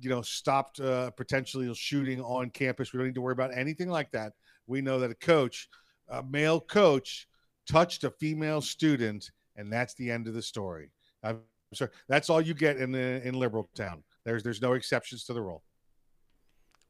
you 0.00 0.10
know 0.10 0.22
stopped 0.22 0.80
uh, 0.80 1.10
potentially 1.10 1.72
shooting 1.74 2.20
on 2.20 2.50
campus. 2.50 2.92
We 2.92 2.98
don't 2.98 3.06
need 3.06 3.14
to 3.14 3.20
worry 3.20 3.32
about 3.32 3.56
anything 3.56 3.88
like 3.88 4.10
that. 4.12 4.32
We 4.66 4.80
know 4.80 4.98
that 5.00 5.10
a 5.10 5.14
coach, 5.14 5.68
a 6.08 6.22
male 6.22 6.60
coach, 6.60 7.28
touched 7.68 8.04
a 8.04 8.10
female 8.10 8.60
student, 8.60 9.30
and 9.56 9.72
that's 9.72 9.94
the 9.94 10.10
end 10.10 10.28
of 10.28 10.34
the 10.34 10.42
story. 10.42 10.90
I'm 11.22 11.40
sorry. 11.74 11.90
That's 12.08 12.30
all 12.30 12.40
you 12.40 12.54
get 12.54 12.76
in 12.76 12.94
in 12.94 13.34
liberal 13.34 13.68
town. 13.74 14.02
There's 14.24 14.42
there's 14.42 14.62
no 14.62 14.74
exceptions 14.74 15.24
to 15.24 15.32
the 15.32 15.42
rule. 15.42 15.62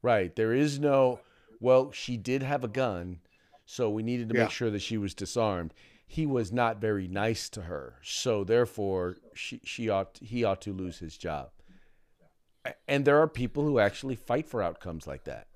Right. 0.02 0.36
There 0.36 0.52
is 0.52 0.78
no, 0.78 1.18
well, 1.58 1.90
she 1.90 2.16
did 2.16 2.42
have 2.42 2.62
a 2.62 2.68
gun, 2.68 3.18
so 3.66 3.90
we 3.90 4.02
needed 4.02 4.30
to 4.30 4.34
Yeah. 4.34 4.42
make 4.44 4.50
sure 4.50 4.70
that 4.70 4.80
she 4.80 4.96
was 4.96 5.12
disarmed. 5.12 5.74
He 6.06 6.24
was 6.24 6.52
not 6.52 6.80
very 6.80 7.08
nice 7.08 7.48
to 7.50 7.62
her, 7.62 7.96
so 8.02 8.44
therefore 8.44 9.16
she, 9.34 9.60
she 9.64 9.88
ought 9.90 10.18
he 10.22 10.44
ought 10.44 10.62
to 10.62 10.72
lose 10.72 10.98
his 11.00 11.18
job. 11.18 11.50
And 12.88 13.04
there 13.04 13.20
are 13.20 13.28
people 13.28 13.64
who 13.64 13.78
actually 13.78 14.16
fight 14.16 14.48
for 14.48 14.62
outcomes 14.62 15.06
like 15.06 15.24
that. 15.24 15.48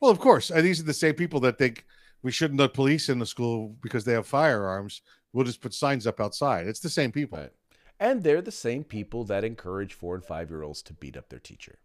Well, 0.00 0.10
of 0.10 0.18
course, 0.18 0.50
and 0.50 0.64
these 0.64 0.80
are 0.80 0.84
the 0.84 0.92
same 0.92 1.14
people 1.14 1.40
that 1.40 1.56
think 1.58 1.84
we 2.22 2.32
shouldn't 2.32 2.60
let 2.60 2.74
police 2.74 3.08
in 3.08 3.18
the 3.18 3.26
school 3.26 3.76
because 3.82 4.04
they 4.04 4.12
have 4.12 4.26
firearms. 4.26 5.02
We'll 5.32 5.44
just 5.46 5.60
put 5.60 5.72
signs 5.74 6.06
up 6.06 6.20
outside. 6.20 6.66
It's 6.66 6.80
the 6.80 6.90
same 6.90 7.12
people. 7.12 7.38
Right. 7.38 7.52
And 8.00 8.22
they're 8.22 8.42
the 8.42 8.50
same 8.50 8.84
people 8.84 9.24
that 9.24 9.44
encourage 9.44 9.94
four 9.94 10.14
and 10.14 10.24
five 10.24 10.50
year 10.50 10.62
olds 10.62 10.82
to 10.82 10.92
beat 10.94 11.16
up 11.16 11.28
their 11.28 11.38
teacher. 11.38 11.78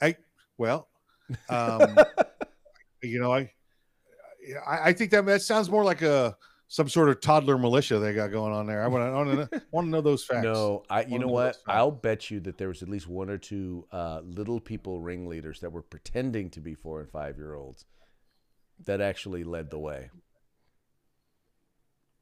I 0.00 0.16
well, 0.56 0.88
um, 1.48 1.96
you 3.02 3.20
know, 3.20 3.32
I, 3.32 3.50
I 4.66 4.88
I 4.88 4.92
think 4.92 5.10
that 5.12 5.26
that 5.26 5.42
sounds 5.42 5.70
more 5.70 5.84
like 5.84 6.02
a 6.02 6.36
some 6.68 6.88
sort 6.88 7.08
of 7.08 7.20
toddler 7.20 7.58
militia 7.58 7.98
they 7.98 8.14
got 8.14 8.30
going 8.30 8.52
on 8.52 8.66
there. 8.66 8.82
I 8.84 8.86
want 8.86 9.50
to 9.50 9.62
want 9.72 9.86
to 9.86 9.90
know 9.90 10.00
those 10.00 10.24
facts. 10.24 10.44
No, 10.44 10.84
I. 10.88 11.04
You 11.04 11.18
know 11.18 11.26
what? 11.26 11.56
I'll 11.66 11.90
bet 11.90 12.30
you 12.30 12.38
that 12.40 12.58
there 12.58 12.68
was 12.68 12.82
at 12.82 12.88
least 12.88 13.08
one 13.08 13.28
or 13.28 13.38
two 13.38 13.86
uh, 13.90 14.20
little 14.24 14.60
people 14.60 15.00
ringleaders 15.00 15.60
that 15.60 15.70
were 15.72 15.82
pretending 15.82 16.48
to 16.50 16.60
be 16.60 16.74
four 16.74 17.00
and 17.00 17.10
five 17.10 17.36
year 17.38 17.54
olds 17.54 17.84
that 18.86 19.00
actually 19.00 19.44
led 19.44 19.68
the 19.70 19.78
way. 19.78 20.10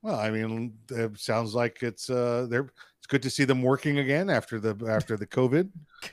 Well, 0.03 0.19
I 0.19 0.31
mean, 0.31 0.79
it 0.91 1.19
sounds 1.19 1.55
like 1.55 1.83
it's 1.83 2.09
uh, 2.09 2.47
they're 2.49 2.71
it's 2.99 3.07
good 3.09 3.23
to 3.23 3.31
see 3.31 3.45
them 3.45 3.63
working 3.63 3.99
again 3.99 4.31
after 4.31 4.61
the 4.61 4.77
after 4.89 5.17
the 5.17 5.27
COVID. 5.27 5.71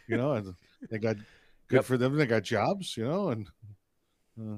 You 0.08 0.18
know, 0.18 0.34
and 0.34 0.56
they 0.90 0.98
got 0.98 1.16
good 1.68 1.78
Yep. 1.78 1.86
for 1.86 1.98
them. 1.98 2.16
They 2.16 2.26
got 2.26 2.44
jobs. 2.44 2.98
You 2.98 3.06
know, 3.08 3.30
and 3.30 3.48
uh, 4.40 4.58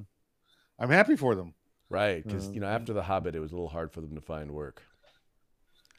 I'm 0.79 0.89
happy 0.89 1.15
for 1.15 1.36
them. 1.36 1.53
Right, 1.89 2.24
because 2.24 2.50
Uh, 2.50 2.51
you 2.51 2.60
know 2.60 2.67
after 2.67 2.91
the 2.93 3.01
Hobbit, 3.03 3.36
it 3.36 3.39
was 3.39 3.51
a 3.51 3.55
little 3.55 3.69
hard 3.69 3.91
for 3.93 4.01
them 4.01 4.15
to 4.15 4.22
find 4.22 4.51
work. 4.51 4.84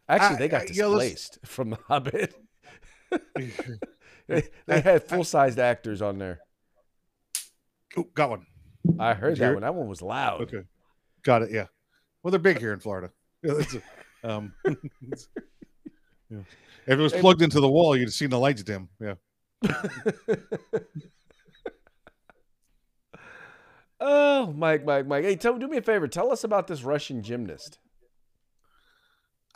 Actually, 0.08 0.36
I- 0.36 0.38
they 0.38 0.48
got 0.48 0.62
I- 0.62 0.64
yeah, 0.66 0.68
displaced 0.84 1.38
from 1.46 1.70
the 1.70 1.78
Hobbit. 1.86 2.34
they, 3.34 3.52
they 4.66 4.80
had 4.80 5.04
full 5.04 5.24
sized 5.24 5.58
actors 5.58 6.02
on 6.02 6.18
there. 6.18 6.40
oh, 7.96 8.02
got 8.14 8.30
one. 8.30 8.46
I 8.98 9.14
heard 9.14 9.30
Did 9.30 9.38
you 9.38 9.44
hear 9.44 9.48
that 9.48 9.50
it? 9.52 9.54
one. 9.54 9.62
That 9.62 9.74
one 9.74 9.88
was 9.88 10.02
loud. 10.02 10.42
Okay, 10.42 10.62
got 11.22 11.42
it. 11.42 11.50
Yeah. 11.50 11.66
Well, 12.22 12.30
they're 12.30 12.38
big 12.40 12.58
here 12.58 12.72
in 12.72 12.80
Florida. 12.80 13.10
Yeah, 13.42 13.52
a- 14.24 14.28
um, 14.30 14.52
yeah. 14.66 16.38
If 16.86 16.98
it 16.98 17.02
was 17.02 17.12
plugged 17.12 17.40
into 17.42 17.60
the 17.60 17.68
wall, 17.68 17.96
you'd 17.96 18.06
have 18.08 18.12
seen 18.14 18.30
the 18.30 18.38
lights 18.38 18.62
dim. 18.62 18.88
Yeah. 19.00 19.14
Oh, 24.00 24.52
Mike, 24.56 24.84
Mike, 24.84 25.06
Mike. 25.06 25.24
Hey, 25.24 25.36
tell, 25.36 25.58
do 25.58 25.66
me 25.66 25.78
a 25.78 25.82
favor. 25.82 26.06
Tell 26.06 26.30
us 26.30 26.44
about 26.44 26.66
this 26.66 26.82
Russian 26.82 27.22
gymnast. 27.22 27.78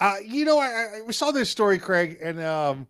Uh, 0.01 0.17
you 0.25 0.45
know, 0.45 0.59
I, 0.59 1.03
I 1.07 1.11
saw 1.13 1.31
this 1.31 1.49
story, 1.49 1.79
Craig, 1.79 2.19
and 2.21 2.41
um, 2.41 2.89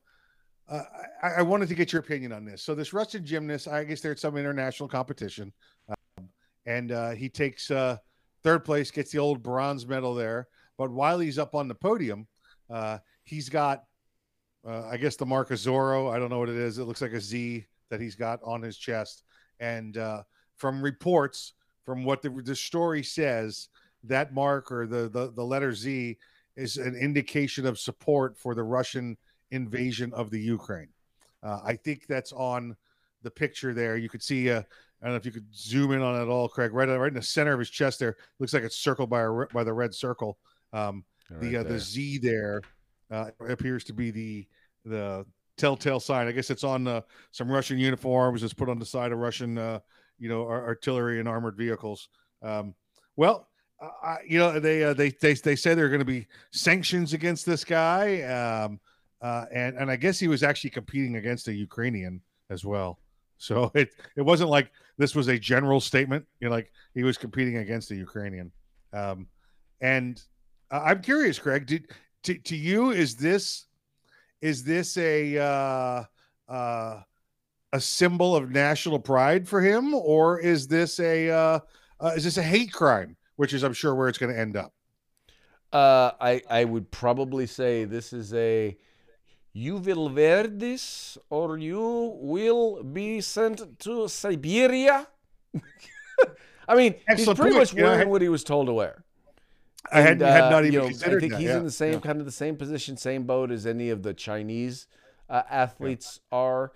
uh, 0.69 0.83
I, 1.23 1.29
I 1.39 1.43
wanted 1.43 1.69
to 1.69 1.75
get 1.75 1.93
your 1.93 2.01
opinion 2.01 2.33
on 2.33 2.47
this. 2.47 2.63
So, 2.63 2.75
this 2.75 2.95
Russian 2.95 3.27
gymnast, 3.27 3.69
I 3.69 3.85
guess 3.85 4.01
they're 4.01 4.13
at 4.13 4.19
some 4.19 4.37
international 4.39 4.89
competition, 4.89 5.53
um, 5.91 6.29
and 6.65 6.91
uh, 6.91 7.11
he 7.11 7.29
takes 7.29 7.71
uh, 7.71 7.99
third 8.43 8.65
place, 8.65 8.91
gets 8.91 9.13
the 9.13 9.19
old 9.19 9.43
bronze 9.43 9.87
medal 9.87 10.15
there. 10.15 10.49
But 10.79 10.91
while 10.91 11.19
he's 11.19 11.39
up 11.39 11.55
on 11.55 11.69
the 11.69 11.75
podium, 11.75 12.27
uh, 12.71 12.99
he's 13.25 13.51
got, 13.51 13.85
uh, 14.67 14.87
I 14.89 14.97
guess, 14.97 15.17
the 15.17 15.27
mark 15.27 15.51
of 15.51 15.59
Zorro. 15.59 16.11
I 16.11 16.19
don't 16.19 16.31
know 16.31 16.39
what 16.39 16.49
it 16.49 16.57
is. 16.57 16.79
It 16.79 16.85
looks 16.85 17.03
like 17.03 17.13
a 17.13 17.21
Z 17.21 17.67
that 17.91 18.01
he's 18.01 18.15
got 18.15 18.41
on 18.43 18.63
his 18.63 18.79
chest. 18.79 19.23
And 19.61 19.99
from 20.63 20.81
reports, 20.81 21.55
from 21.85 22.05
what 22.05 22.23
the, 22.23 22.31
the 22.31 22.55
story 22.55 23.03
says, 23.03 23.69
that 24.05 24.33
mark 24.33 24.71
or 24.71 24.87
the, 24.87 25.09
the 25.09 25.33
the 25.35 25.43
letter 25.43 25.75
Z 25.75 26.17
is 26.55 26.77
an 26.77 26.95
indication 26.95 27.67
of 27.67 27.81
support 27.81 28.39
for 28.39 28.55
the 28.55 28.63
Russian 28.63 29.17
invasion 29.51 30.13
of 30.15 30.31
the 30.31 30.41
Ukraine. 30.41 30.91
Uh, 31.43 31.59
I 31.65 31.75
think 31.75 32.07
that's 32.07 32.33
on 32.33 32.77
the 33.25 33.31
picture 33.31 33.75
there. 33.75 33.97
You 33.97 34.09
could 34.09 34.23
see, 34.23 34.53
uh, 34.53 34.61
I 34.61 35.05
don't 35.05 35.15
know 35.15 35.17
if 35.17 35.27
you 35.27 35.33
could 35.33 35.53
zoom 35.53 35.91
in 35.91 36.01
on 36.01 36.21
it 36.23 36.29
all, 36.29 36.49
Craig. 36.49 36.73
Right, 36.73 36.89
right 36.89 37.09
in 37.09 37.15
the 37.15 37.23
center 37.23 37.53
of 37.53 37.59
his 37.59 37.71
chest 37.71 37.99
there, 37.99 38.17
looks 38.39 38.55
like 38.55 38.63
it's 38.63 38.77
circled 38.77 39.11
by 39.11 39.23
a 39.23 39.31
by 39.53 39.65
the 39.65 39.73
red 39.73 39.93
circle. 39.93 40.39
Um, 40.73 41.05
the 41.41 41.57
uh, 41.57 41.63
the 41.65 41.81
Z 41.81 42.19
there 42.19 42.63
uh, 43.11 43.31
appears 43.49 43.83
to 43.85 43.93
be 43.93 44.13
the 44.13 44.47
the 44.85 45.27
telltale 45.57 46.01
sign. 46.01 46.29
I 46.29 46.33
guess 46.33 46.51
it's 46.51 46.65
on 46.65 46.87
uh, 46.87 47.01
some 47.33 47.51
Russian 47.51 47.79
uniforms. 47.79 48.45
It's 48.45 48.55
put 48.55 48.69
on 48.69 48.79
the 48.79 48.87
side 48.87 49.11
of 49.11 49.19
Russian, 49.19 49.59
uh, 49.59 49.81
you 50.23 50.29
know, 50.29 50.47
ar- 50.47 50.65
artillery 50.65 51.19
and 51.19 51.29
armored 51.29 51.57
vehicles. 51.57 52.09
Um, 52.43 52.75
well, 53.17 53.49
you 54.25 54.39
know, 54.39 54.61
they 54.61 54.85
uh, 54.85 54.95
they 54.95 55.11
they 55.11 55.35
they 55.35 55.57
say 55.57 55.75
there 55.75 55.87
are 55.87 55.89
going 55.89 55.99
to 55.99 56.05
be 56.05 56.29
sanctions 56.53 57.13
against 57.13 57.45
this 57.45 57.65
guy, 57.65 58.23
um, 58.23 58.79
uh, 59.21 59.47
and 59.53 59.77
and 59.77 59.91
I 59.91 59.97
guess 59.97 60.21
he 60.21 60.29
was 60.29 60.45
actually 60.45 60.71
competing 60.71 61.17
against 61.17 61.49
a 61.49 61.53
Ukrainian 61.53 62.21
as 62.51 62.65
well. 62.65 63.01
So 63.39 63.73
it 63.75 63.91
it 64.17 64.23
wasn't 64.23 64.51
like 64.51 64.71
this 64.99 65.17
was 65.17 65.27
a 65.27 65.39
general 65.39 65.81
statement. 65.81 66.25
You 66.39 66.49
know, 66.49 66.55
like 66.55 66.71
he 66.95 67.03
was 67.03 67.19
competing 67.19 67.57
against 67.57 67.91
a 67.91 67.97
Ukrainian. 67.97 68.53
Um, 68.93 69.27
and 69.81 70.23
I'm 70.71 71.03
curious, 71.03 71.39
Craig. 71.41 71.67
Did 71.67 71.91
to, 72.25 72.35
to 72.35 72.57
you 72.57 72.93
is 72.93 73.17
this 73.17 73.67
is 74.41 74.63
this 74.63 74.97
a 74.97 75.39
uh, 75.39 76.05
uh, 76.49 77.01
a 77.73 77.81
symbol 77.81 78.37
of 78.37 78.51
national 78.51 78.99
pride 78.99 79.49
for 79.49 79.61
him, 79.61 79.95
or 79.95 80.39
is 80.39 80.69
this 80.69 81.01
a 81.01 81.31
uh, 81.31 81.61
uh, 82.01 82.13
is 82.17 82.25
this 82.25 82.37
a 82.37 82.43
hate 82.43 82.73
crime? 82.73 83.17
Which 83.37 83.53
is, 83.55 83.63
I'm 83.63 83.73
sure, 83.73 83.95
where 83.95 84.09
it's 84.09 84.19
going 84.19 84.33
to 84.33 84.39
end 84.39 84.57
up. 84.57 84.73
Uh, 85.73 86.13
I 86.21 86.43
I 86.51 86.65
would 86.65 86.91
probably 86.91 87.47
say 87.47 87.85
this 87.85 88.13
is 88.13 88.35
a 88.35 88.77
you 89.55 89.77
will 89.77 90.09
wear 90.09 90.47
this 90.47 91.19
or 91.31 91.59
you 91.59 92.19
will 92.21 92.83
be 92.83 93.21
sent 93.21 93.79
to 93.81 94.09
Siberia. 94.09 95.07
I 96.69 96.75
mean, 96.75 96.95
he's 97.17 97.25
pretty 97.27 97.35
point. 97.35 97.55
much 97.55 97.75
You 97.75 97.83
know, 97.83 97.89
I 97.89 97.93
wearing 97.93 98.09
what 98.09 98.23
he 98.23 98.29
was 98.29 98.45
told 98.45 98.67
to 98.67 98.73
wear. 98.73 99.05
I 99.91 100.01
had, 100.01 100.23
And, 100.23 100.23
had 100.23 100.45
uh, 100.45 100.51
not 100.51 100.65
you 100.65 100.69
even 100.69 100.81
know, 100.81 100.87
considered 100.89 101.17
I 101.17 101.21
think 101.21 101.33
that. 101.33 101.41
he's 101.41 101.49
yeah, 101.49 101.57
in 101.59 101.65
the 101.65 101.71
same 101.71 101.95
yeah. 101.95 102.01
kind 102.01 102.19
of 102.21 102.25
the 102.27 102.33
same 102.33 102.57
position, 102.57 102.97
same 102.97 103.25
boat 103.25 103.51
as 103.51 103.67
any 103.67 103.91
of 103.91 104.03
the 104.03 104.15
Chinese 104.15 104.87
uh, 105.29 105.43
athletes 105.51 106.21
are. 106.31 106.73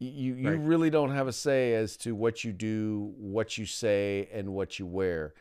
You 0.00 0.34
you 0.34 0.50
Right. 0.50 0.60
really 0.60 0.90
don't 0.90 1.10
have 1.12 1.28
a 1.28 1.32
say 1.32 1.74
as 1.74 1.96
to 1.98 2.14
what 2.14 2.42
you 2.42 2.52
do, 2.52 3.12
what 3.18 3.58
you 3.58 3.66
say, 3.66 4.28
and 4.32 4.54
what 4.54 4.78
you 4.78 4.86
wear, 4.86 5.34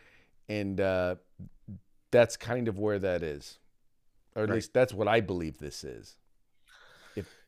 and 0.49 0.79
uh, 0.81 1.15
that's 2.11 2.35
kind 2.35 2.67
of 2.67 2.77
where 2.77 2.99
that 2.99 3.23
is, 3.23 3.57
or 4.35 4.43
at 4.43 4.49
Right. 4.49 4.55
least 4.55 4.73
that's 4.73 4.93
what 4.93 5.07
I 5.07 5.21
believe 5.21 5.59
this 5.59 5.83
is. 5.83 6.17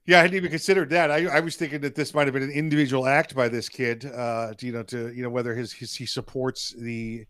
Yeah, 0.06 0.18
I 0.18 0.22
hadn't 0.22 0.36
even 0.38 0.50
considered 0.50 0.90
that. 0.90 1.12
I, 1.12 1.28
I 1.28 1.42
was 1.42 1.56
thinking 1.56 1.82
that 1.82 1.94
this 1.94 2.14
might 2.16 2.26
have 2.26 2.34
been 2.34 2.42
an 2.44 2.50
individual 2.52 3.06
act 3.06 3.36
by 3.36 3.50
this 3.50 3.70
kid. 3.70 4.06
Uh, 4.06 4.54
to, 4.58 4.66
you 4.66 4.72
know, 4.72 4.84
to 4.84 5.14
you 5.14 5.22
know 5.22 5.30
whether 5.30 5.54
his, 5.54 5.72
his 5.74 5.94
he 5.94 6.06
supports 6.06 6.74
the. 6.78 7.26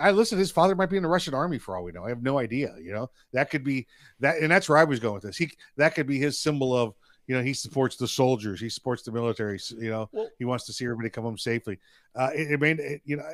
I 0.00 0.10
listen. 0.12 0.38
His 0.38 0.50
father 0.50 0.74
might 0.74 0.90
be 0.90 0.96
in 0.96 1.02
the 1.02 1.08
Russian 1.08 1.34
army 1.34 1.58
for 1.58 1.76
all 1.76 1.84
we 1.84 1.92
know. 1.92 2.04
I 2.04 2.08
have 2.08 2.22
no 2.22 2.38
idea. 2.38 2.74
You 2.80 2.92
know, 2.92 3.10
that 3.32 3.50
could 3.50 3.62
be 3.62 3.86
that, 4.20 4.38
and 4.38 4.50
that's 4.50 4.68
where 4.68 4.78
I 4.78 4.84
was 4.84 5.00
going 5.00 5.14
with 5.14 5.24
this. 5.24 5.36
He 5.36 5.50
that 5.76 5.94
could 5.94 6.06
be 6.06 6.18
his 6.18 6.38
symbol 6.38 6.74
of 6.74 6.94
you 7.28 7.36
know 7.36 7.42
he 7.42 7.52
supports 7.54 7.96
the 7.96 8.08
soldiers, 8.08 8.58
he 8.60 8.68
supports 8.68 9.02
the 9.04 9.12
military. 9.12 9.60
You 9.78 9.90
know, 9.90 10.08
Well- 10.10 10.28
he 10.38 10.44
wants 10.44 10.64
to 10.66 10.72
see 10.72 10.84
everybody 10.84 11.10
come 11.10 11.22
home 11.24 11.38
safely. 11.38 11.78
Uh, 12.16 12.30
it, 12.34 12.52
it 12.52 12.60
may 12.60 12.72
it, 12.72 13.02
you 13.04 13.16
know. 13.18 13.24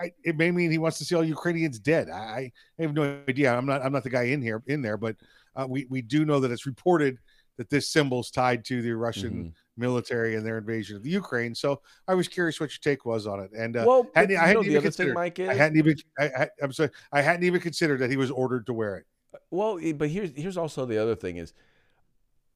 I, 0.00 0.10
it 0.24 0.36
may 0.36 0.50
mean 0.50 0.72
he 0.72 0.78
wants 0.78 0.98
to 0.98 1.04
see 1.04 1.14
all 1.14 1.22
Ukrainians 1.22 1.78
dead. 1.78 2.10
I, 2.10 2.50
I 2.80 2.82
have 2.82 2.94
no 2.94 3.20
idea. 3.28 3.54
I'm 3.54 3.64
not. 3.64 3.80
I'm 3.80 3.92
not 3.92 4.02
the 4.02 4.10
guy 4.10 4.24
in 4.24 4.42
here 4.42 4.60
in 4.66 4.82
there, 4.82 4.96
but 4.96 5.14
uh, 5.54 5.66
we 5.68 5.86
we 5.88 6.02
do 6.02 6.24
know 6.24 6.40
that 6.40 6.50
it's 6.50 6.66
reported 6.66 7.18
that 7.58 7.70
this 7.70 7.88
symbol's 7.88 8.32
tied 8.32 8.64
to 8.64 8.82
the 8.82 8.90
Russian 8.90 9.32
Mhm. 9.32 9.52
military 9.76 10.34
and 10.34 10.44
their 10.44 10.58
invasion 10.58 10.96
of 10.96 11.04
the 11.04 11.10
Ukraine. 11.10 11.54
So 11.54 11.80
I 12.08 12.14
was 12.14 12.26
curious 12.26 12.58
what 12.58 12.70
your 12.72 12.80
take 12.82 13.06
was 13.06 13.28
on 13.28 13.38
it. 13.38 13.52
And 13.56 13.76
uh, 13.76 13.84
well, 13.86 14.10
hadn't- 14.16 14.36
I 14.36 14.48
hadn't 14.48 14.64
even 14.64 14.78
other 14.78 14.80
thing, 14.80 14.82
considered- 14.82 15.14
Mike 15.14 15.38
is 15.38 15.48
I 15.48 15.54
hadn't 15.54 15.78
even. 15.78 15.94
I, 16.18 16.24
I, 16.24 16.48
I'm 16.60 16.72
sorry. 16.72 16.90
I 17.12 17.22
hadn't 17.22 17.44
even 17.44 17.60
considered 17.60 18.00
that 18.00 18.10
he 18.10 18.16
was 18.16 18.32
ordered 18.32 18.66
to 18.66 18.72
wear 18.72 18.96
it. 18.96 19.06
Well, 19.52 19.78
eh, 19.80 19.92
but 19.92 20.08
here's 20.08 20.32
here's 20.34 20.56
also 20.56 20.86
the 20.86 20.98
other 21.00 21.14
thing 21.14 21.36
is 21.36 21.52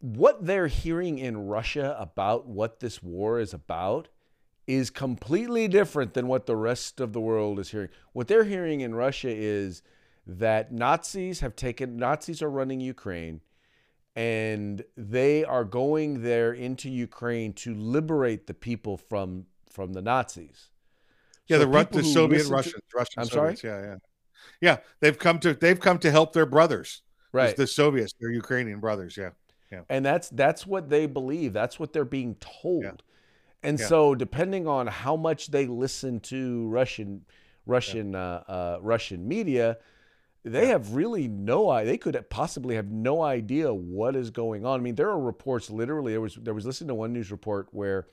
what 0.01 0.47
they're 0.47 0.69
hearing 0.69 1.19
in 1.19 1.47
Russia 1.47 1.97
about 1.99 2.47
what 2.47 2.81
this 2.81 3.03
war 3.03 3.41
is 3.41 3.53
about 3.53 4.09
is 4.67 4.91
completely 4.91 5.67
different 5.67 6.15
than 6.15 6.27
what 6.29 6.47
the 6.47 6.57
rest 6.57 7.01
of 7.01 7.13
the 7.13 7.21
world 7.21 7.59
is 7.59 7.71
hearing. 7.71 7.89
What 8.13 8.29
they're 8.29 8.45
hearing 8.45 8.81
in 8.83 8.95
Russia 8.95 9.31
is 9.31 9.83
that 10.27 10.71
Nazis 10.73 11.41
have 11.41 11.57
taken 11.57 11.97
Nazis 11.97 12.43
are 12.43 12.51
running 12.51 12.81
Ukraine 12.81 13.41
and 14.15 14.85
they 14.97 15.45
are 15.45 15.65
going 15.65 16.23
there 16.23 16.53
into 16.53 16.91
Ukraine 16.91 17.53
to 17.55 17.75
liberate 17.75 18.47
the 18.47 18.55
people 18.55 18.97
from 18.99 19.47
from 19.71 19.93
the 19.95 20.03
Nazis. 20.03 20.69
Yeah, 21.47 21.57
So 21.57 21.61
the, 21.61 21.67
Ru- 21.69 21.85
the 21.91 22.05
Soviet 22.05 22.39
listen 22.39 22.51
to- 22.51 22.55
Russians. 22.57 22.83
Russian 22.95 23.21
I'm 23.23 23.27
sorry? 23.27 23.57
Yeah, 23.65 23.81
yeah, 23.81 23.97
yeah. 24.61 24.77
They've 25.01 25.19
come 25.19 25.39
to 25.41 25.55
they've 25.55 25.81
come 25.81 25.99
to 26.01 26.11
help 26.11 26.33
their 26.35 26.47
brothers. 26.47 27.03
right. 27.33 27.57
The 27.57 27.67
Soviets, 27.67 28.13
their 28.21 28.31
Ukrainian 28.31 28.81
brothers. 28.81 29.17
Yeah. 29.17 29.31
And 29.89 30.05
that's 30.05 30.29
that's 30.31 30.67
what 30.67 30.89
they 30.89 31.07
believe. 31.07 31.53
That's 31.53 31.79
what 31.79 31.93
they're 31.93 32.05
being 32.05 32.37
told. 32.37 32.85
Yeah. 32.85 32.93
and 33.63 33.79
Yeah. 33.79 33.87
so 33.87 34.15
depending 34.15 34.67
on 34.67 34.87
how 34.87 35.17
much 35.17 35.49
they 35.49 35.67
listen 35.67 36.21
to 36.21 36.69
russian 36.69 37.25
russian 37.67 38.15
uh, 38.15 38.43
uh, 38.49 38.79
russian 38.81 39.27
media 39.29 39.79
they 40.45 40.63
Yeah. 40.63 40.69
have 40.69 40.95
really 40.95 41.27
no 41.29 41.69
idea 41.71 41.91
they 41.93 41.99
could 41.99 42.31
possibly 42.31 42.77
have 42.77 42.91
no 42.91 43.23
idea 43.23 43.75
what 43.75 44.15
is 44.17 44.31
going 44.31 44.65
on. 44.65 44.81
I 44.81 44.83
mean 44.83 44.95
there 44.95 45.11
are 45.11 45.21
reports 45.21 45.69
literally 45.71 46.13
there 46.13 46.21
was 46.21 46.37
there 46.37 46.55
was 46.55 46.65
listening 46.65 46.89
to 46.89 46.95
one 46.95 47.13
news 47.13 47.31
report 47.31 47.69
where 47.73 48.07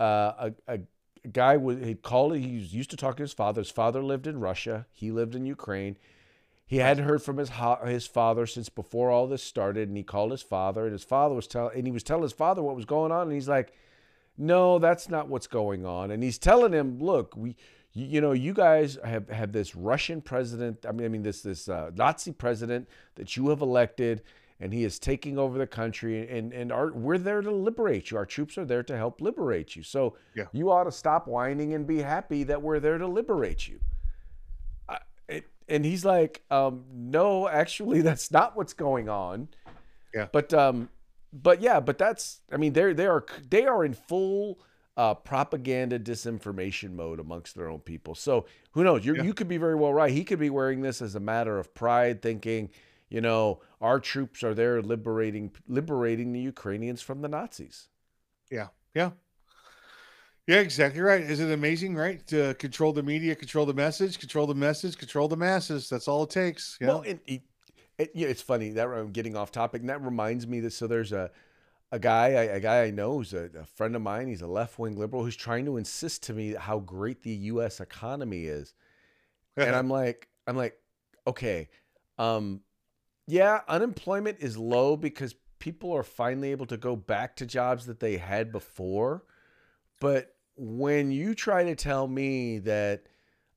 uh, 0.00 0.50
a, 0.66 0.74
a 0.74 1.28
guy 1.28 1.56
was 1.56 1.78
he 1.78 1.94
called 1.94 2.34
he 2.36 2.56
was 2.56 2.74
used 2.74 2.90
to 2.90 2.96
talk 2.96 3.16
to 3.18 3.22
his 3.22 3.32
father. 3.32 3.60
His 3.60 3.70
father 3.70 4.02
lived 4.02 4.26
in 4.26 4.40
russia. 4.40 4.86
He 4.90 5.10
lived 5.12 5.34
in 5.34 5.44
ukraine 5.46 5.96
he 6.72 6.78
hadn't 6.78 7.04
heard 7.04 7.22
from 7.22 7.36
his 7.36 7.50
his 7.84 8.06
father 8.06 8.46
since 8.46 8.70
before 8.70 9.10
all 9.10 9.26
this 9.26 9.42
started, 9.42 9.88
and 9.88 9.96
he 9.98 10.02
called 10.02 10.30
his 10.30 10.40
father, 10.40 10.84
and 10.84 10.92
his 10.92 11.04
father 11.04 11.34
was 11.34 11.46
telling, 11.46 11.76
and 11.76 11.86
he 11.86 11.92
was 11.92 12.02
telling 12.02 12.22
his 12.22 12.32
father 12.32 12.62
what 12.62 12.74
was 12.74 12.86
going 12.86 13.12
on, 13.12 13.24
and 13.24 13.32
he's 13.34 13.46
like, 13.46 13.74
"No, 14.38 14.78
that's 14.78 15.10
not 15.10 15.28
what's 15.28 15.46
going 15.46 15.84
on." 15.84 16.10
And 16.10 16.22
he's 16.22 16.38
telling 16.38 16.72
him, 16.72 16.98
"Look, 16.98 17.36
we, 17.36 17.56
you, 17.92 18.06
you 18.06 18.20
know, 18.22 18.32
you 18.32 18.54
guys 18.54 18.98
have 19.04 19.28
have 19.28 19.52
this 19.52 19.76
Russian 19.76 20.22
president. 20.22 20.86
I 20.88 20.92
mean, 20.92 21.04
I 21.04 21.08
mean 21.08 21.22
this 21.22 21.42
this 21.42 21.68
uh, 21.68 21.90
Nazi 21.94 22.32
president 22.32 22.88
that 23.16 23.36
you 23.36 23.50
have 23.50 23.60
elected, 23.60 24.22
and 24.58 24.72
he 24.72 24.84
is 24.84 24.98
taking 24.98 25.36
over 25.38 25.58
the 25.58 25.66
country. 25.66 26.26
And 26.26 26.54
and 26.54 26.72
our, 26.72 26.90
we're 26.90 27.18
there 27.18 27.42
to 27.42 27.50
liberate 27.50 28.10
you. 28.10 28.16
Our 28.16 28.24
troops 28.24 28.56
are 28.56 28.64
there 28.64 28.82
to 28.84 28.96
help 28.96 29.20
liberate 29.20 29.76
you. 29.76 29.82
So 29.82 30.16
Yeah. 30.34 30.44
you 30.52 30.70
ought 30.70 30.84
to 30.84 30.92
stop 30.92 31.28
whining 31.28 31.74
and 31.74 31.86
be 31.86 31.98
happy 32.00 32.44
that 32.44 32.62
we're 32.62 32.80
there 32.80 32.96
to 32.96 33.06
liberate 33.06 33.68
you. 33.68 33.78
And 35.72 35.84
he's 35.84 36.04
like, 36.04 36.42
um, 36.50 36.84
no, 36.92 37.48
actually, 37.48 38.00
that's 38.08 38.30
not 38.30 38.56
what's 38.56 38.74
going 38.74 39.08
on. 39.08 39.48
Yeah. 40.14 40.28
But 40.30 40.52
um, 40.52 40.90
but 41.32 41.60
yeah, 41.60 41.80
but 41.80 41.98
that's 41.98 42.40
I 42.52 42.58
mean 42.58 42.74
they're 42.74 42.94
they 42.94 43.06
are 43.06 43.24
they 43.48 43.64
are 43.66 43.84
in 43.84 43.94
full 43.94 44.60
uh, 44.96 45.14
propaganda 45.14 45.98
disinformation 45.98 46.92
mode 46.92 47.18
amongst 47.18 47.54
their 47.54 47.68
own 47.70 47.80
people. 47.80 48.14
So 48.14 48.46
who 48.72 48.84
knows? 48.84 49.04
You 49.06 49.16
Yeah. 49.16 49.22
you 49.22 49.32
could 49.34 49.48
be 49.48 49.56
very 49.56 49.74
well 49.74 49.94
right. 49.94 50.12
He 50.12 50.24
could 50.24 50.38
be 50.38 50.50
wearing 50.50 50.82
this 50.82 51.00
as 51.00 51.14
a 51.14 51.20
matter 51.20 51.58
of 51.58 51.72
pride, 51.74 52.20
thinking, 52.20 52.68
you 53.08 53.22
know, 53.22 53.60
our 53.80 53.98
troops 53.98 54.42
are 54.42 54.54
there 54.54 54.82
liberating 54.82 55.52
liberating 55.66 56.32
the 56.32 56.40
Ukrainians 56.40 57.00
from 57.00 57.22
the 57.22 57.28
Nazis. 57.28 57.88
Yeah. 58.50 58.68
Yeah. 58.94 59.12
Yeah, 60.46 60.58
exactly 60.58 61.00
right. 61.00 61.20
Is 61.20 61.38
it 61.40 61.52
amazing, 61.52 61.94
right? 61.94 62.26
To 62.28 62.54
control 62.54 62.92
the 62.92 63.02
media, 63.02 63.34
control 63.34 63.64
the 63.64 63.74
message, 63.74 64.18
control 64.18 64.46
the 64.46 64.54
message, 64.54 64.98
control 64.98 65.28
the 65.28 65.36
masses. 65.36 65.88
That's 65.88 66.08
all 66.08 66.24
it 66.24 66.30
takes. 66.30 66.78
Yeah. 66.80 66.88
Well, 66.88 67.02
and 67.02 67.20
it, 67.26 67.42
it, 67.98 68.10
yeah, 68.14 68.26
it's 68.28 68.42
funny 68.42 68.70
that 68.70 68.88
I'm 68.88 69.12
getting 69.12 69.36
off 69.36 69.52
topic. 69.52 69.82
And 69.82 69.88
that 69.88 70.02
reminds 70.02 70.46
me 70.46 70.60
that 70.60 70.72
so 70.72 70.86
there's 70.86 71.12
a 71.12 71.30
a 71.92 71.98
guy 71.98 72.28
a, 72.28 72.56
a 72.56 72.60
guy 72.60 72.82
I 72.84 72.90
know 72.90 73.18
who's 73.18 73.34
a, 73.34 73.50
a 73.60 73.64
friend 73.64 73.94
of 73.94 74.02
mine. 74.02 74.26
He's 74.26 74.42
a 74.42 74.46
left 74.46 74.78
wing 74.78 74.96
liberal 74.96 75.22
who's 75.22 75.36
trying 75.36 75.64
to 75.66 75.76
insist 75.76 76.24
to 76.24 76.32
me 76.32 76.54
how 76.54 76.80
great 76.80 77.22
the 77.22 77.30
U.S. 77.30 77.80
economy 77.80 78.46
is, 78.46 78.74
and 79.56 79.76
I'm 79.76 79.88
like, 79.88 80.28
I'm 80.46 80.56
like, 80.56 80.76
okay, 81.26 81.68
um, 82.18 82.62
yeah, 83.28 83.60
unemployment 83.68 84.38
is 84.40 84.56
low 84.56 84.96
because 84.96 85.34
people 85.58 85.92
are 85.92 86.02
finally 86.02 86.50
able 86.50 86.66
to 86.66 86.76
go 86.76 86.96
back 86.96 87.36
to 87.36 87.46
jobs 87.46 87.86
that 87.86 88.00
they 88.00 88.16
had 88.16 88.50
before. 88.50 89.22
But 90.00 90.31
when 90.56 91.10
you 91.10 91.34
try 91.34 91.64
to 91.64 91.74
tell 91.74 92.06
me 92.06 92.58
that 92.60 93.04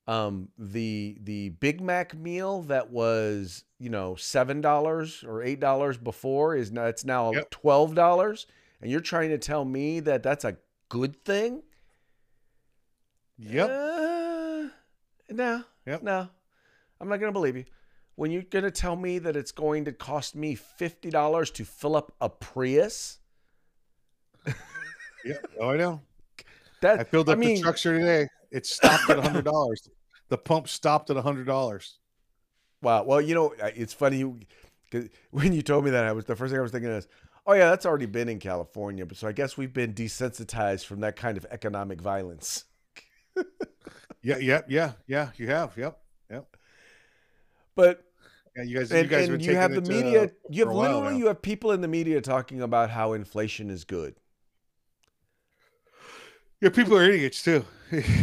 um, 0.06 0.48
the 0.58 1.16
the 1.22 1.48
Big 1.50 1.80
Mac 1.80 2.14
meal 2.16 2.62
that 2.62 2.90
was 2.90 3.64
you 3.78 3.90
know 3.90 4.14
seven 4.16 4.60
dollars 4.60 5.24
or 5.26 5.42
eight 5.42 5.60
dollars 5.60 5.98
before 5.98 6.54
is 6.56 6.70
now 6.72 6.84
it's 6.86 7.04
now 7.04 7.32
Yep. 7.32 7.50
twelve 7.50 7.94
dollars, 7.94 8.46
and 8.80 8.90
you're 8.90 9.00
trying 9.00 9.30
to 9.30 9.38
tell 9.38 9.64
me 9.64 10.00
that 10.00 10.22
that's 10.22 10.44
a 10.44 10.56
good 10.88 11.24
thing? 11.24 11.62
yep. 13.38 13.68
Uh, 13.68 14.68
no. 15.30 15.62
Yep. 15.86 16.02
No. 16.02 16.28
I'm 17.00 17.08
not 17.08 17.18
going 17.20 17.28
to 17.28 17.32
believe 17.38 17.56
you. 17.56 17.64
When 18.14 18.30
you're 18.30 18.42
going 18.42 18.64
to 18.64 18.70
tell 18.70 18.96
me 18.96 19.18
that 19.18 19.36
it's 19.36 19.52
going 19.52 19.84
to 19.84 19.92
cost 19.92 20.34
me 20.34 20.56
$50 20.56 21.52
to 21.52 21.64
fill 21.66 21.94
up 21.96 22.14
a 22.20 22.30
Prius, 22.30 23.18
Yep. 25.24 25.46
Oh, 25.60 25.70
I 25.70 25.76
know. 25.76 26.00
That 26.80 27.00
I 27.00 27.04
filled 27.04 27.28
up 27.28 27.38
mean, 27.38 27.60
the 27.60 27.62
truckster 27.62 27.98
today. 27.98 28.28
It 28.50 28.66
stopped 28.66 29.10
at 29.10 29.18
hundred 29.18 29.44
dollars. 29.44 29.88
The 30.28 30.38
pump 30.38 30.68
stopped 30.68 31.10
at 31.10 31.16
hundred 31.16 31.46
dollars. 31.46 31.98
Wow. 32.82 33.04
Well, 33.04 33.20
you 33.20 33.34
know, 33.34 33.54
it's 33.58 33.92
funny 33.92 34.22
when 35.30 35.52
you 35.52 35.62
told 35.62 35.84
me 35.84 35.90
that, 35.90 36.04
I 36.04 36.12
was 36.12 36.24
the 36.24 36.36
first 36.36 36.50
thing 36.50 36.58
I 36.58 36.62
was 36.62 36.72
thinking 36.72 36.90
is, 36.90 37.08
oh 37.46 37.54
yeah, 37.54 37.70
that's 37.70 37.86
already 37.86 38.06
been 38.06 38.28
in 38.28 38.38
California, 38.38 39.06
but 39.06 39.16
so 39.16 39.28
I 39.28 39.32
guess 39.32 39.56
we've 39.56 39.72
been 39.72 39.94
desensitized 39.94 40.84
from 40.84 41.00
that 41.00 41.16
kind 41.16 41.36
of 41.36 41.46
economic 41.50 42.00
violence. 42.00 42.64
Yeah, 44.26 44.38
yeah, 44.38 44.62
yeah, 44.66 44.92
yeah. 45.06 45.28
You 45.36 45.46
have. 45.46 45.76
Yep. 45.76 45.98
Yep. 46.32 46.56
But 47.76 48.04
Yeah, 48.56 48.64
you 48.64 48.78
guys. 48.78 48.90
and, 48.90 49.02
you 49.02 49.08
guys 49.08 49.28
and 49.28 49.44
you 49.44 49.54
have 49.54 49.72
the 49.72 49.82
media, 49.82 50.24
uh, 50.24 50.28
you 50.50 50.62
have 50.62 50.66
for 50.66 50.72
a 50.72 50.74
while 50.74 50.96
literally 50.96 51.18
you 51.18 51.28
have 51.28 51.40
people 51.40 51.70
in 51.70 51.80
the 51.80 51.86
media 51.86 52.20
talking 52.20 52.60
about 52.60 52.90
how 52.90 53.12
inflation 53.12 53.70
is 53.70 53.84
good. 53.84 54.16
Yeah, 56.60 56.70
people 56.70 56.96
are 56.96 57.04
idiots 57.04 57.42
too. 57.42 57.64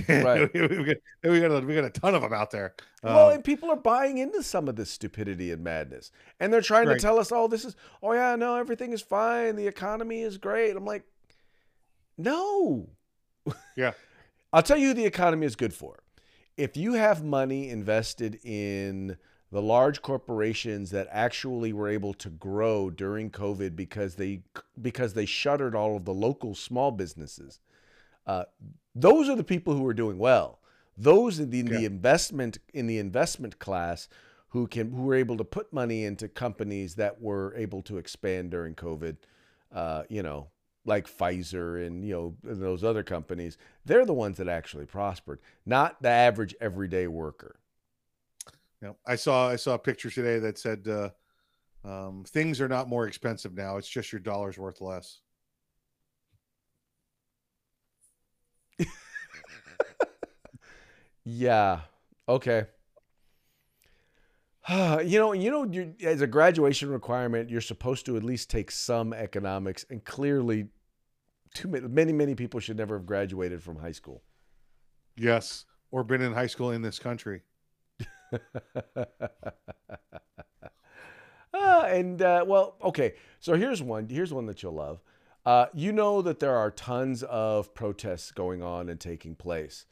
Right. 0.09 0.51
we, 0.53 0.67
got, 0.67 0.97
we 1.23 1.39
got 1.39 1.51
a, 1.51 1.61
we 1.65 1.75
got 1.75 1.85
a 1.85 1.89
ton 1.89 2.15
of 2.15 2.21
them 2.21 2.33
out 2.33 2.51
there. 2.51 2.73
Well, 3.03 3.27
Um, 3.29 3.35
and 3.35 3.43
people 3.43 3.69
are 3.69 3.75
buying 3.77 4.17
into 4.17 4.41
some 4.43 4.67
of 4.67 4.75
this 4.75 4.89
stupidity 4.89 5.51
and 5.51 5.63
madness. 5.63 6.11
And 6.39 6.51
they're 6.51 6.61
trying 6.61 6.87
Right. 6.87 6.95
to 6.95 6.99
tell 6.99 7.19
us, 7.19 7.31
oh, 7.31 7.47
this 7.47 7.63
is, 7.63 7.75
oh, 8.01 8.13
yeah, 8.13 8.35
no, 8.35 8.55
everything 8.55 8.91
is 8.91 9.01
fine. 9.01 9.55
The 9.55 9.67
economy 9.67 10.21
is 10.21 10.37
great. 10.37 10.75
I'm 10.75 10.85
like, 10.85 11.03
no. 12.17 12.89
Yeah. 13.75 13.93
I'll 14.53 14.63
tell 14.63 14.77
you 14.77 14.93
the 14.93 15.05
economy 15.05 15.45
is 15.45 15.55
good 15.55 15.73
for. 15.73 15.99
If 16.57 16.77
you 16.77 16.93
have 16.93 17.23
money 17.23 17.69
invested 17.69 18.39
in 18.43 19.17
the 19.51 19.61
large 19.61 20.01
corporations 20.01 20.91
that 20.91 21.07
actually 21.11 21.73
were 21.73 21.87
able 21.87 22.13
to 22.15 22.29
grow 22.29 22.89
during 22.89 23.31
COVID 23.31 23.75
because 23.75 24.15
they 24.15 24.41
because 24.81 25.13
they 25.13 25.25
shuttered 25.25 25.75
all 25.75 25.95
of 25.95 26.05
the 26.05 26.13
local 26.13 26.53
small 26.55 26.91
businesses, 26.91 27.59
uh, 28.25 28.45
those 28.95 29.29
are 29.29 29.35
the 29.35 29.43
people 29.43 29.75
who 29.75 29.85
are 29.87 29.93
doing 29.93 30.17
well. 30.17 30.59
Those 30.97 31.39
in 31.39 31.49
the, 31.49 31.59
in 31.59 31.65
the 31.65 31.85
investment 31.85 32.59
in 32.73 32.85
the 32.85 32.99
investment 32.99 33.57
class 33.59 34.07
who 34.49 34.67
can 34.67 34.91
who 34.91 35.03
were 35.03 35.15
able 35.15 35.37
to 35.37 35.43
put 35.43 35.73
money 35.73 36.05
into 36.05 36.27
companies 36.27 36.95
that 36.95 37.19
were 37.19 37.53
able 37.55 37.81
to 37.83 37.97
expand 37.97 38.51
during 38.51 38.75
COVID, 38.75 39.17
uh, 39.73 40.03
you 40.09 40.21
know, 40.21 40.49
like 40.85 41.07
Pfizer 41.07 41.85
and 41.85 42.05
you 42.05 42.13
know 42.13 42.51
and 42.51 42.61
those 42.61 42.83
other 42.83 43.01
companies. 43.01 43.57
They're 43.85 44.05
the 44.05 44.13
ones 44.13 44.37
that 44.37 44.47
actually 44.47 44.85
prospered, 44.85 45.39
not 45.65 46.01
the 46.03 46.09
average 46.09 46.53
everyday 46.61 47.07
worker. 47.07 47.55
yeah. 48.81 48.91
I 49.07 49.15
saw 49.15 49.49
I 49.49 49.55
saw 49.55 49.73
a 49.73 49.79
picture 49.79 50.11
today 50.11 50.37
that 50.37 50.59
said 50.59 50.87
uh, 50.87 51.09
um, 51.83 52.23
things 52.27 52.61
are 52.61 52.69
not 52.69 52.87
more 52.87 53.07
expensive 53.07 53.55
now. 53.55 53.77
It's 53.77 53.89
just 53.89 54.11
your 54.11 54.21
dollar's 54.21 54.59
worth 54.59 54.81
less. 54.81 55.21
Yeah. 61.25 61.81
Okay. 62.27 62.65
you 64.69 65.19
know, 65.19 65.33
you 65.33 65.51
know, 65.51 65.93
as 66.03 66.21
a 66.21 66.27
graduation 66.27 66.89
requirement, 66.89 67.49
you're 67.49 67.61
supposed 67.61 68.05
to 68.05 68.15
at 68.17 68.23
least 68.23 68.49
take 68.49 68.71
some 68.71 69.13
economics, 69.13 69.85
and 69.89 70.03
clearly, 70.03 70.67
too 71.53 71.67
many, 71.67 71.87
many, 71.87 72.13
many 72.13 72.35
people 72.35 72.59
should 72.59 72.77
never 72.77 72.97
have 72.97 73.05
graduated 73.05 73.61
from 73.61 73.77
high 73.77 73.91
school. 73.91 74.23
Yes, 75.17 75.65
or 75.91 76.03
been 76.03 76.21
in 76.21 76.33
high 76.33 76.47
school 76.47 76.71
in 76.71 76.81
this 76.81 76.99
country. 76.99 77.41
Ah, 81.55 81.85
and 81.85 82.21
uh, 82.21 82.43
well, 82.47 82.77
okay. 82.83 83.13
So 83.39 83.53
here's 83.53 83.81
one. 83.81 84.09
Here's 84.09 84.33
one 84.33 84.47
that 84.47 84.63
you'll 84.63 84.73
love. 84.73 85.01
Uh, 85.45 85.65
you 85.73 85.91
know 85.91 86.21
that 86.21 86.39
there 86.39 86.55
are 86.55 86.71
tons 86.71 87.21
of 87.23 87.73
protests 87.73 88.31
going 88.31 88.63
on 88.63 88.87
and 88.87 88.99
taking 88.99 89.35
place. 89.35 89.85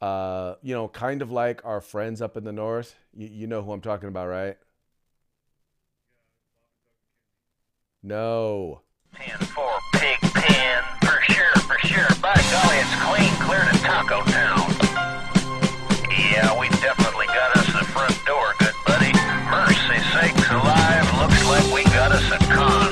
Uh, 0.00 0.54
you 0.62 0.74
know, 0.74 0.88
kind 0.88 1.22
of 1.22 1.30
like 1.30 1.64
our 1.64 1.80
friends 1.80 2.20
up 2.20 2.36
in 2.36 2.44
the 2.44 2.52
north. 2.52 2.96
You, 3.14 3.28
you 3.28 3.46
know 3.46 3.62
who 3.62 3.72
I'm 3.72 3.80
talking 3.80 4.08
about, 4.08 4.28
right? 4.28 4.56
No. 8.02 8.80
For 9.12 9.70
pig 9.94 10.18
pen, 10.20 10.82
for 11.02 11.20
sure, 11.32 11.54
for 11.66 11.78
sure. 11.86 12.08
By 12.22 12.34
golly, 12.50 12.76
it's 12.76 12.96
clean, 13.04 13.32
clear 13.46 13.60
to 13.60 13.78
Taco 13.80 14.22
Town. 14.24 14.70
Yeah, 16.10 16.58
we 16.58 16.68
definitely 16.80 17.26
got 17.26 17.56
us 17.56 17.66
the 17.66 17.84
front 17.92 18.16
door, 18.24 18.54
good 18.58 18.74
buddy. 18.86 19.12
Mercy 19.50 20.00
sakes 20.12 20.50
alive, 20.50 21.04
looks 21.18 21.44
like 21.46 21.74
we 21.74 21.84
got 21.84 22.12
us 22.12 22.30
a 22.30 22.38
convoy. 22.38 22.89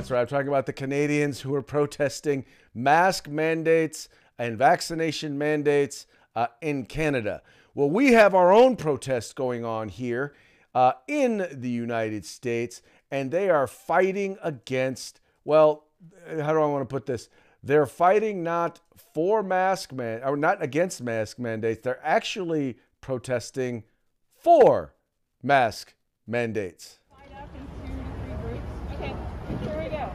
That's 0.00 0.10
right. 0.10 0.22
I'm 0.22 0.26
talking 0.28 0.48
about 0.48 0.64
the 0.64 0.72
Canadians 0.72 1.42
who 1.42 1.54
are 1.54 1.60
protesting 1.60 2.46
mask 2.72 3.28
mandates 3.28 4.08
and 4.38 4.56
vaccination 4.56 5.36
mandates 5.36 6.06
uh, 6.34 6.46
in 6.62 6.86
Canada. 6.86 7.42
Well, 7.74 7.90
we 7.90 8.12
have 8.12 8.34
our 8.34 8.50
own 8.50 8.76
protests 8.76 9.34
going 9.34 9.62
on 9.62 9.90
here 9.90 10.32
uh, 10.74 10.92
in 11.06 11.46
the 11.52 11.68
United 11.68 12.24
States, 12.24 12.80
and 13.10 13.30
they 13.30 13.50
are 13.50 13.66
fighting 13.66 14.38
against, 14.42 15.20
well, 15.44 15.84
how 16.26 16.54
do 16.54 16.60
I 16.60 16.66
want 16.66 16.80
to 16.80 16.90
put 16.90 17.04
this? 17.04 17.28
They're 17.62 17.84
fighting 17.84 18.42
not 18.42 18.80
for 19.12 19.42
mask 19.42 19.92
man 19.92 20.22
or 20.24 20.34
not 20.34 20.62
against 20.62 21.02
mask 21.02 21.38
mandates. 21.38 21.82
They're 21.82 22.00
actually 22.02 22.78
protesting 23.02 23.84
for 24.32 24.94
mask 25.42 25.92
mandates. 26.26 27.00
Line 27.10 27.42
up 27.42 27.50
in 27.54 27.86
two 27.86 27.92
to 27.92 28.04
three 28.24 28.50
groups. 28.50 28.66
Okay, 28.94 29.14
here 29.62 29.78
we 29.82 29.88
go. 29.88 30.10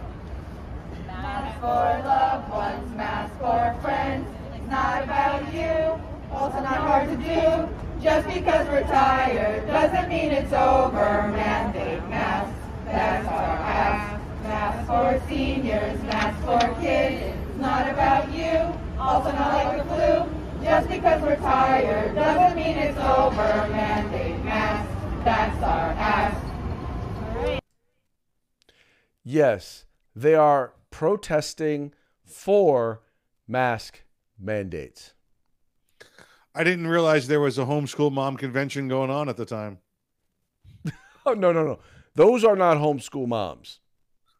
Mask 1.08 1.55
for 1.66 2.00
loved 2.06 2.50
ones, 2.52 2.96
mask 2.96 3.34
for 3.40 3.76
friends. 3.82 4.28
It's 4.54 4.70
not 4.70 5.04
about 5.04 5.52
you, 5.52 6.00
also 6.32 6.60
not 6.60 6.78
hard 6.78 7.10
to 7.10 7.18
do. 7.18 8.04
Just 8.04 8.28
because 8.28 8.68
we're 8.68 8.84
tired 8.84 9.66
doesn't 9.66 10.08
mean 10.08 10.30
it's 10.30 10.54
over. 10.54 11.28
Mandate 11.30 12.08
masks, 12.08 12.54
that's 12.86 13.28
our 13.28 13.58
ask. 13.58 14.22
Masks 14.44 14.88
for 14.88 15.28
seniors, 15.28 16.00
masks 16.04 16.46
for 16.46 16.82
kids. 16.82 17.34
It's 17.34 17.58
not 17.58 17.90
about 17.90 18.32
you, 18.32 18.60
also 19.00 19.32
not 19.32 19.54
like 19.56 19.78
the 19.80 19.86
flu. 19.90 20.64
Just 20.64 20.88
because 20.88 21.20
we're 21.24 21.36
tired 21.38 22.14
doesn't 22.14 22.56
mean 22.56 22.78
it's 22.78 23.00
over. 23.00 23.68
Mandate 23.72 24.46
masks, 24.46 24.94
that's 25.24 25.64
our 25.64 25.90
ask. 25.98 27.60
Yes, 29.24 29.86
they 30.16 30.36
are 30.36 30.75
protesting 30.96 31.92
for 32.24 33.02
mask 33.50 34.06
mandates. 34.40 35.12
I 36.56 36.64
didn't 36.64 36.88
realize 36.88 37.28
there 37.28 37.42
was 37.42 37.58
a 37.58 37.66
homeschool 37.66 38.14
mom 38.14 38.38
convention 38.38 38.88
going 38.88 39.10
on 39.10 39.28
at 39.28 39.36
the 39.36 39.46
time. 39.46 39.80
Oh 41.26 41.34
no, 41.34 41.52
no, 41.52 41.66
no. 41.66 41.80
Those 42.16 42.46
are 42.46 42.56
not 42.56 42.78
homeschool 42.78 43.28
moms. 43.28 43.82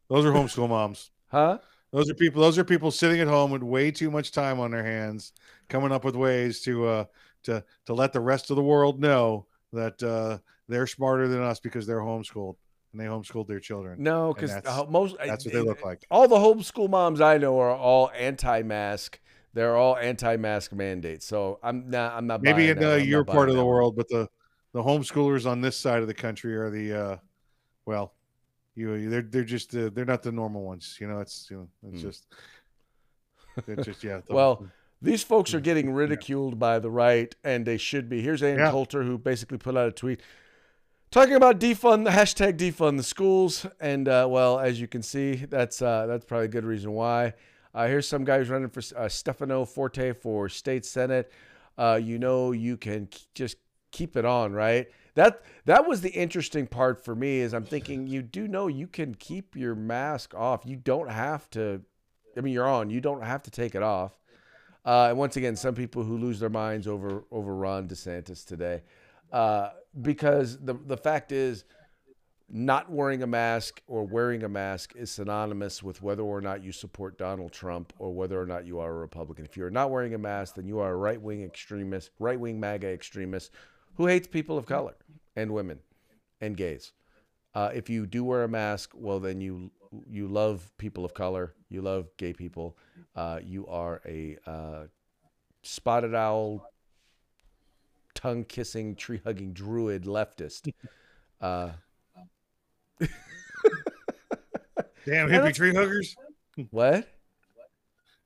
Those 0.08 0.24
are 0.24 0.32
homeschool 0.32 0.70
moms. 0.70 1.12
Huh? 1.28 1.58
Those 1.92 2.10
are 2.10 2.14
people. 2.14 2.42
Those 2.42 2.58
are 2.58 2.64
people 2.64 2.92
sitting 2.92 3.20
at 3.20 3.28
home 3.28 3.52
with 3.52 3.64
way 3.64 3.92
too 3.92 4.10
much 4.10 4.32
time 4.32 4.58
on 4.58 4.72
their 4.72 4.86
hands, 4.86 5.34
coming 5.68 5.92
up 5.92 6.06
with 6.06 6.16
ways 6.16 6.62
to 6.62 6.86
uh, 6.86 7.06
to 7.44 7.66
to 7.88 7.94
let 7.94 8.14
the 8.14 8.22
rest 8.22 8.52
of 8.52 8.56
the 8.56 8.64
world 8.64 9.02
know 9.02 9.48
that 9.74 10.02
uh, 10.02 10.38
they're 10.70 10.88
smarter 10.88 11.28
than 11.28 11.42
us 11.42 11.60
because 11.60 11.86
they're 11.86 12.00
homeschooled 12.00 12.56
and 12.98 13.00
they 13.06 13.10
homeschooled 13.12 13.48
their 13.48 13.60
children. 13.60 14.02
No, 14.02 14.34
because 14.34 14.52
that's- 14.54 14.86
most 14.90 15.18
That's 15.26 15.44
what 15.46 15.54
they 15.54 15.60
look 15.62 15.84
like. 15.84 16.06
all 16.10 16.28
the 16.30 16.38
homeschool 16.38 16.90
moms 16.90 17.20
I 17.20 17.38
know 17.38 17.60
are 17.60 17.72
all 17.76 18.10
anti-mask. 18.16 19.20
They're 19.54 19.76
all 19.76 19.98
anti-mask 19.98 20.72
mandates. 20.74 21.26
So 21.26 21.60
I'm 21.64 21.90
not. 21.90 22.14
I'm 22.14 22.28
not. 22.28 22.42
Maybe 22.42 22.70
in 22.70 22.84
uh, 22.84 22.96
your 22.96 23.24
part 23.26 23.50
of 23.50 23.56
the 23.56 23.66
world, 23.66 23.96
but 23.96 24.08
the 24.10 24.28
the 24.74 24.82
homeschoolers 24.84 25.46
on 25.50 25.62
this 25.62 25.78
side 25.78 26.02
of 26.02 26.08
the 26.08 26.14
country 26.14 26.56
are 26.56 26.70
the 26.70 26.94
uh, 26.94 27.18
well, 27.86 28.14
you 28.76 29.10
they're 29.10 29.22
they're 29.22 29.44
just 29.44 29.76
uh, 29.76 29.90
they're 29.94 30.06
not 30.06 30.24
the 30.24 30.32
normal 30.32 30.64
ones. 30.64 30.98
You 31.00 31.08
know, 31.08 31.20
it's 31.20 31.48
you 31.50 31.58
know, 31.58 31.70
it's 31.92 32.02
Hmm. 32.02 32.08
just 32.08 32.26
it's 33.68 33.86
just 33.86 34.04
yeah. 34.04 34.22
the- 34.28 34.34
Well, 34.34 34.68
These 35.02 35.24
folks 35.24 35.54
are 35.54 35.60
getting 35.60 35.92
ridiculed 35.92 36.58
by 36.60 36.80
the 36.80 36.90
right, 36.90 37.34
and 37.44 37.66
they 37.66 37.78
should 37.78 38.10
be. 38.10 38.22
Here's 38.22 38.42
Ann 38.44 38.58
Yeah. 38.58 38.72
Coulter, 38.72 39.04
who 39.04 39.18
basically 39.18 39.58
put 39.58 39.78
out 39.78 39.88
a 39.88 39.92
tweet 39.92 40.22
talking 41.16 41.36
about 41.36 41.62
defund 41.62 42.04
the 42.04 42.10
hashtag 42.10 42.58
defund 42.58 42.98
the 42.98 43.04
schools, 43.04 43.66
and 43.80 44.10
uh, 44.10 44.28
well, 44.30 44.60
as 44.60 44.82
you 44.82 44.86
can 44.86 45.02
see, 45.02 45.36
that's 45.36 45.82
uh, 45.82 46.06
that's 46.08 46.26
probably 46.26 46.44
a 46.44 46.50
good 46.50 46.66
reason 46.66 46.92
why. 46.92 47.34
Uh, 47.74 47.88
here's 47.88 48.06
some 48.06 48.26
guy 48.26 48.38
who's 48.38 48.50
running 48.50 48.68
for 48.68 48.82
uh, 48.98 49.08
Stefano 49.08 49.64
Forte 49.64 50.12
for 50.12 50.50
state 50.50 50.86
senate. 50.86 51.32
Uh, 51.78 51.98
you 52.04 52.20
know, 52.20 52.52
you 52.52 52.76
can 52.76 53.08
just 53.34 53.56
keep 53.92 54.18
it 54.18 54.26
on, 54.26 54.52
right? 54.52 54.90
That 55.14 55.42
that 55.64 55.88
was 55.88 56.02
the 56.02 56.10
interesting 56.10 56.68
part 56.68 57.06
for 57.06 57.16
me. 57.16 57.40
Is 57.40 57.54
I'm 57.54 57.64
thinking 57.64 58.08
you 58.08 58.22
do 58.22 58.46
know 58.46 58.68
you 58.68 58.88
can 58.88 59.16
keep 59.16 59.56
your 59.56 59.74
mask 59.74 60.34
off. 60.36 60.66
You 60.66 60.76
don't 60.76 61.10
have 61.10 61.50
to. 61.52 61.82
I 62.36 62.42
mean, 62.42 62.54
you're 62.54 62.68
on. 62.68 62.90
You 62.90 63.00
don't 63.00 63.24
have 63.24 63.42
to 63.44 63.52
take 63.52 63.74
it 63.74 63.84
off. 63.84 64.12
Uh, 64.84 65.08
and 65.12 65.18
once 65.18 65.38
again, 65.38 65.56
some 65.56 65.76
people 65.76 66.04
who 66.04 66.18
lose 66.18 66.42
their 66.42 66.50
minds 66.50 66.90
over 66.90 67.24
over 67.32 67.56
Ron 67.56 67.88
DeSantis 67.88 68.46
today, 68.46 68.82
uh, 69.36 69.72
because 70.02 70.58
the 70.60 70.74
the 70.74 70.96
fact 70.96 71.34
is, 71.34 71.66
not 72.50 72.90
wearing 72.90 73.22
a 73.22 73.28
mask 73.28 73.82
or 73.86 74.06
wearing 74.06 74.44
a 74.44 74.50
mask 74.50 74.94
is 74.96 75.12
synonymous 75.12 75.84
with 75.84 76.02
whether 76.02 76.24
or 76.24 76.40
not 76.40 76.64
you 76.64 76.72
support 76.72 77.18
Donald 77.18 77.52
Trump 77.52 77.92
or 78.00 78.14
whether 78.14 78.40
or 78.40 78.46
not 78.46 78.66
you 78.66 78.80
are 78.80 78.92
a 78.92 78.94
Republican. 78.94 79.44
If 79.44 79.58
you're 79.58 79.70
not 79.70 79.92
wearing 79.92 80.14
a 80.14 80.18
mask, 80.18 80.56
then 80.56 80.68
you 80.68 80.80
are 80.80 80.94
a 80.94 80.96
right 80.96 81.22
wing 81.22 81.44
extremist, 81.44 82.12
right 82.18 82.40
wing 82.40 82.60
MAGA 82.60 82.88
extremist 82.88 83.52
who 83.96 84.06
hates 84.06 84.26
people 84.28 84.58
of 84.58 84.66
color 84.66 84.96
and 85.36 85.52
women 85.52 85.80
and 86.40 86.56
gays. 86.56 86.94
Uh, 87.54 87.72
if 87.74 87.90
you 87.90 88.06
do 88.06 88.24
wear 88.24 88.44
a 88.44 88.48
mask, 88.48 88.92
well, 88.96 89.20
then 89.20 89.42
you 89.42 89.70
you 90.10 90.30
love 90.30 90.72
people 90.78 91.04
of 91.04 91.14
color, 91.14 91.54
you 91.70 91.82
love 91.82 92.08
gay 92.16 92.32
people, 92.32 92.78
uh, 93.18 93.40
you 93.44 93.68
are 93.68 94.02
a 94.06 94.38
uh, 94.46 94.84
spotted 95.64 96.16
owl, 96.16 96.70
tongue 98.16 98.44
kissing, 98.46 98.96
tree 98.96 99.22
hugging 99.24 99.54
druid 99.54 100.04
leftist. 100.04 100.72
Uh, 101.42 101.70
damn 105.06 105.28
hippie 105.28 105.54
tree 105.54 105.76
huggers. 105.76 106.16
what? 106.72 107.08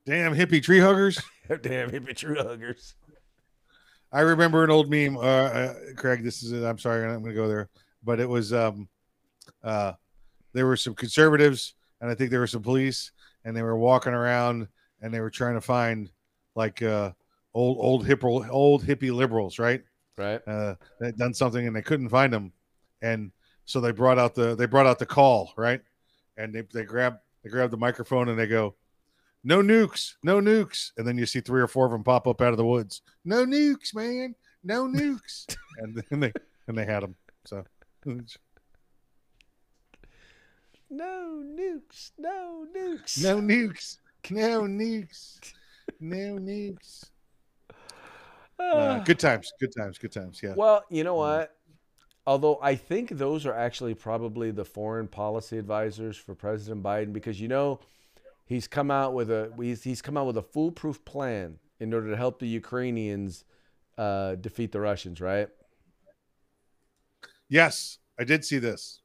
Damn 0.06 0.34
hippie 0.34 0.64
tree 0.64 0.80
huggers. 0.80 1.20
Damn 1.62 1.90
hippie 1.90 2.16
tree 2.16 2.38
huggers. 2.38 2.94
I 4.12 4.22
remember 4.22 4.64
an 4.64 4.72
old 4.72 4.90
meme. 4.90 5.18
Uh, 5.18 5.22
uh, 5.22 5.74
Craig, 5.96 6.24
this 6.24 6.44
is. 6.44 6.52
It. 6.52 6.64
I'm 6.64 6.78
sorry, 6.78 7.04
I'm 7.04 7.22
going 7.22 7.26
to 7.26 7.34
go 7.34 7.48
there, 7.48 7.70
but 8.04 8.20
it 8.20 8.30
was. 8.30 8.54
Um, 8.54 8.88
uh, 9.64 9.94
there 10.54 10.66
were 10.66 10.78
some 10.78 10.94
conservatives, 10.94 11.74
and 12.02 12.10
I 12.10 12.16
think 12.16 12.32
there 12.32 12.40
were 12.40 12.48
some 12.48 12.64
police, 12.64 13.12
and 13.46 13.56
they 13.56 13.64
were 13.64 13.78
walking 13.78 14.14
around, 14.14 14.68
and 15.02 15.14
they 15.14 15.20
were 15.20 15.30
trying 15.30 15.56
to 15.56 15.62
find 15.62 16.10
like 16.56 16.82
uh, 16.82 17.12
old 17.54 17.78
old 17.80 18.06
hippie 18.06 18.50
old 18.50 18.86
hippie 18.86 19.14
liberals, 19.14 19.60
right? 19.60 19.84
Right. 20.18 20.42
Uh, 20.48 20.76
had 21.02 21.18
done 21.18 21.34
something, 21.34 21.66
and 21.66 21.76
they 21.76 21.82
couldn't 21.82 22.10
find 22.10 22.34
them, 22.34 22.52
and 23.02 23.32
so 23.66 23.80
they 23.80 23.92
brought 23.92 24.20
out 24.20 24.36
the 24.36 24.56
they 24.56 24.66
brought 24.66 24.86
out 24.86 25.00
the 25.00 25.06
call, 25.06 25.54
right? 25.58 25.82
And 26.38 26.54
they 26.54 26.64
they 26.74 26.84
grab 26.84 27.18
they 27.44 27.50
grab 27.50 27.72
the 27.72 27.78
microphone 27.78 28.30
and 28.30 28.38
they 28.38 28.48
go, 28.48 28.76
no 29.44 29.62
nukes, 29.62 30.16
no 30.24 30.42
nukes. 30.42 30.92
And 30.98 31.08
then 31.08 31.18
you 31.18 31.26
see 31.26 31.40
three 31.40 31.62
or 31.62 31.68
four 31.68 31.86
of 31.86 31.92
them 31.92 32.04
pop 32.04 32.28
up 32.28 32.42
out 32.42 32.52
of 32.52 32.58
the 32.58 32.66
woods. 32.66 33.02
No 33.24 33.46
nukes, 33.46 33.96
man. 33.96 34.36
No 34.64 34.88
nukes. 34.88 35.56
and 35.78 36.04
then 36.10 36.20
they 36.20 36.34
and 36.68 36.78
they 36.78 36.86
had 36.86 37.04
them. 37.04 37.16
So 37.46 37.64
No 40.90 41.44
nukes. 41.46 42.12
No 42.18 42.68
nukes. 42.76 43.20
no 43.20 43.42
nukes. 43.42 43.98
No 44.30 44.62
nukes. 44.62 45.54
No 46.00 46.38
nukes. 46.38 47.10
Uh, 48.60 49.00
good 49.00 49.20
times. 49.20 49.52
Good 49.60 49.74
times. 49.76 49.98
Good 49.98 50.12
times. 50.12 50.42
Yeah. 50.44 50.54
Well, 50.56 50.84
you 50.90 51.04
know 51.04 51.16
what? 51.16 51.56
Although 52.28 52.60
I 52.62 52.76
think 52.76 53.10
those 53.10 53.46
are 53.46 53.54
actually 53.54 53.96
probably 53.96 54.52
the 54.52 54.66
foreign 54.66 55.08
policy 55.08 55.58
advisors 55.58 56.18
for 56.18 56.36
President 56.36 56.84
Biden 56.84 57.14
because 57.14 57.40
you 57.40 57.48
know 57.48 57.80
he's 58.46 58.68
come 58.68 58.92
out 58.92 59.14
with 59.14 59.32
a 59.32 59.52
he's, 59.60 59.84
he's 59.84 60.02
come 60.02 60.18
out 60.18 60.28
with 60.28 60.38
a 60.38 60.44
foolproof 60.44 61.04
plan 61.06 61.58
in 61.80 61.94
order 61.94 62.10
to 62.10 62.18
help 62.18 62.40
the 62.40 62.48
Ukrainians 62.48 63.46
uh, 63.98 64.36
defeat 64.36 64.72
the 64.72 64.82
Russians, 64.82 65.22
right? 65.22 65.48
Yes, 67.48 67.98
I 68.20 68.26
did 68.26 68.46
see 68.46 68.60
this. 68.60 69.02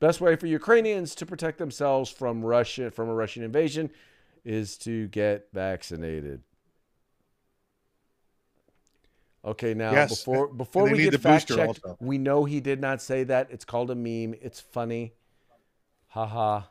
Best 0.00 0.20
way 0.20 0.36
for 0.36 0.46
Ukrainians 0.46 1.14
to 1.16 1.26
protect 1.26 1.58
themselves 1.58 2.10
from 2.10 2.44
Russia 2.44 2.90
from 2.90 3.08
a 3.08 3.14
Russian 3.14 3.42
invasion 3.42 3.90
is 4.44 4.76
to 4.78 5.08
get 5.08 5.48
vaccinated. 5.52 6.42
Okay, 9.44 9.74
now 9.74 9.92
Yes, 9.92 10.08
before 10.08 10.48
before 10.48 10.84
we 10.84 10.98
need 10.98 11.10
get 11.10 11.20
fact 11.20 11.48
checked, 11.48 11.84
also. 11.84 11.96
we 12.00 12.16
know 12.16 12.44
he 12.44 12.60
did 12.60 12.80
not 12.80 13.02
say 13.02 13.24
that. 13.24 13.48
It's 13.50 13.64
called 13.64 13.90
a 13.90 13.94
meme. 13.94 14.34
It's 14.40 14.58
funny. 14.60 15.12
Haha. 16.08 16.62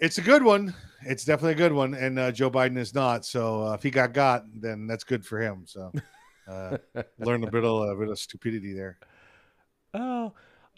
It's 0.00 0.18
a 0.18 0.22
good 0.22 0.42
one. 0.42 0.74
It's 1.02 1.24
definitely 1.24 1.52
a 1.52 1.56
good 1.56 1.72
one. 1.72 1.94
And 1.94 2.18
uh, 2.18 2.32
Joe 2.32 2.50
Biden 2.50 2.78
is 2.78 2.94
not. 2.94 3.24
So 3.24 3.66
uh, 3.66 3.74
if 3.74 3.82
he 3.82 3.90
got 3.90 4.12
got, 4.12 4.44
then 4.54 4.86
that's 4.86 5.04
good 5.04 5.24
for 5.24 5.40
him. 5.40 5.64
So 5.66 5.92
uh, 6.48 6.78
learn 7.18 7.44
a 7.44 7.50
bit 7.50 7.64
of 7.64 7.88
a 7.88 7.94
bit 7.94 8.08
of 8.08 8.18
stupidity 8.18 8.72
there. 8.72 8.98
Oh, 9.94 10.32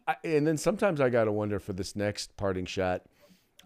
I, 0.06 0.16
and 0.24 0.46
then 0.46 0.58
sometimes 0.58 1.00
I 1.00 1.08
gotta 1.08 1.32
wonder 1.32 1.58
for 1.58 1.72
this 1.72 1.96
next 1.96 2.36
parting 2.36 2.66
shot. 2.66 3.02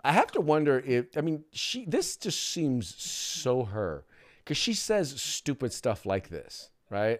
I 0.04 0.12
have 0.12 0.30
to 0.32 0.40
wonder 0.40 0.78
if 0.86 1.16
I 1.16 1.20
mean 1.20 1.44
she. 1.50 1.84
This 1.84 2.16
just 2.16 2.50
seems 2.50 2.94
so 2.94 3.64
her 3.64 4.04
because 4.46 4.56
she 4.56 4.74
says 4.74 5.20
stupid 5.20 5.72
stuff 5.72 6.06
like 6.06 6.28
this, 6.28 6.70
right? 6.88 7.18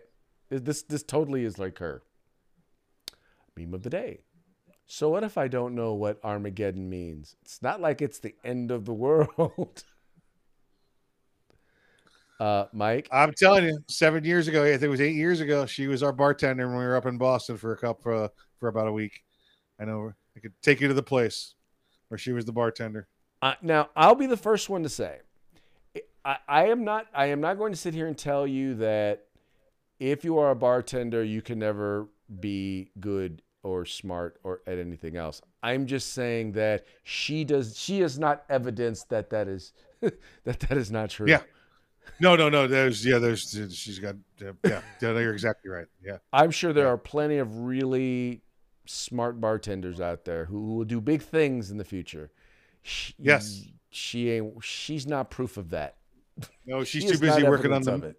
This 0.48 0.82
this 0.82 1.02
totally 1.02 1.44
is 1.44 1.58
like 1.58 1.78
her. 1.80 2.04
Meme 3.56 3.74
of 3.74 3.82
the 3.82 3.90
day. 3.90 4.20
So 4.86 5.08
what 5.08 5.24
if 5.24 5.36
I 5.36 5.48
don't 5.48 5.74
know 5.74 5.94
what 5.94 6.20
Armageddon 6.22 6.88
means? 6.88 7.34
It's 7.42 7.60
not 7.60 7.80
like 7.80 8.00
it's 8.00 8.20
the 8.20 8.36
end 8.44 8.70
of 8.70 8.84
the 8.84 8.94
world. 8.94 9.82
uh, 12.40 12.66
Mike. 12.72 13.08
I'm 13.10 13.32
telling 13.32 13.64
you, 13.64 13.80
seven 13.88 14.22
years 14.22 14.46
ago, 14.46 14.62
I 14.62 14.72
think 14.72 14.84
it 14.84 14.88
was 14.88 15.00
eight 15.00 15.16
years 15.16 15.40
ago, 15.40 15.66
she 15.66 15.88
was 15.88 16.04
our 16.04 16.12
bartender 16.12 16.68
when 16.68 16.78
we 16.78 16.84
were 16.84 16.94
up 16.94 17.06
in 17.06 17.18
Boston 17.18 17.56
for 17.56 17.72
a 17.72 17.76
cup 17.76 18.00
for, 18.00 18.30
for 18.60 18.68
about 18.68 18.86
a 18.86 18.92
week. 18.92 19.24
I 19.80 19.86
know 19.86 20.12
I 20.36 20.40
could 20.40 20.52
take 20.62 20.80
you 20.80 20.86
to 20.86 20.94
the 20.94 21.02
place 21.02 21.56
where 22.06 22.18
she 22.18 22.30
was 22.30 22.44
the 22.44 22.52
bartender. 22.52 23.08
Uh, 23.42 23.54
now, 23.62 23.88
I'll 23.96 24.14
be 24.14 24.26
the 24.26 24.36
first 24.36 24.68
one 24.68 24.84
to 24.84 24.88
say, 24.88 25.18
I, 26.26 26.38
I 26.48 26.66
am 26.66 26.84
not. 26.84 27.06
I 27.14 27.26
am 27.26 27.40
not 27.40 27.56
going 27.56 27.72
to 27.72 27.78
sit 27.78 27.94
here 27.94 28.08
and 28.08 28.18
tell 28.18 28.46
you 28.46 28.74
that 28.74 29.26
if 30.00 30.24
you 30.24 30.38
are 30.38 30.50
a 30.50 30.56
bartender, 30.56 31.22
you 31.22 31.40
can 31.40 31.60
never 31.60 32.08
be 32.40 32.90
good 33.00 33.42
or 33.62 33.84
smart 33.84 34.38
or 34.42 34.60
at 34.66 34.78
anything 34.78 35.16
else. 35.16 35.40
I'm 35.62 35.86
just 35.86 36.12
saying 36.12 36.52
that 36.52 36.84
she 37.04 37.44
does. 37.44 37.78
She 37.78 38.00
has 38.00 38.18
not 38.18 38.44
evidenced 38.48 39.08
that 39.10 39.30
that 39.30 39.46
is 39.46 39.72
that 40.00 40.60
that 40.60 40.72
is 40.76 40.90
not 40.90 41.10
true. 41.10 41.28
Yeah. 41.28 41.42
No, 42.20 42.34
no, 42.34 42.48
no. 42.48 42.66
There's 42.66 43.04
yeah. 43.06 43.18
There's 43.18 43.50
she's 43.72 43.98
got 44.00 44.16
uh, 44.44 44.52
yeah. 44.64 44.80
You're 45.00 45.32
exactly 45.32 45.70
right. 45.70 45.86
Yeah. 46.04 46.18
I'm 46.32 46.50
sure 46.50 46.72
there 46.72 46.86
Yeah. 46.86 46.90
are 46.92 46.98
plenty 46.98 47.38
of 47.38 47.56
really 47.60 48.42
smart 48.84 49.40
bartenders 49.40 50.00
out 50.00 50.24
there 50.24 50.44
who, 50.46 50.54
who 50.66 50.74
will 50.76 50.84
do 50.84 51.00
big 51.00 51.22
things 51.22 51.70
in 51.70 51.76
the 51.78 51.84
future. 51.84 52.30
She, 52.82 53.14
Yes. 53.18 53.64
she 53.90 54.30
ain't. 54.30 54.62
She's 54.64 55.06
not 55.06 55.30
proof 55.30 55.56
of 55.56 55.70
that. 55.70 55.95
No, 56.66 56.84
she's 56.84 57.04
He 57.04 57.10
too 57.10 57.18
busy 57.18 57.42
working 57.44 57.72
on 57.72 57.82
the. 57.82 58.14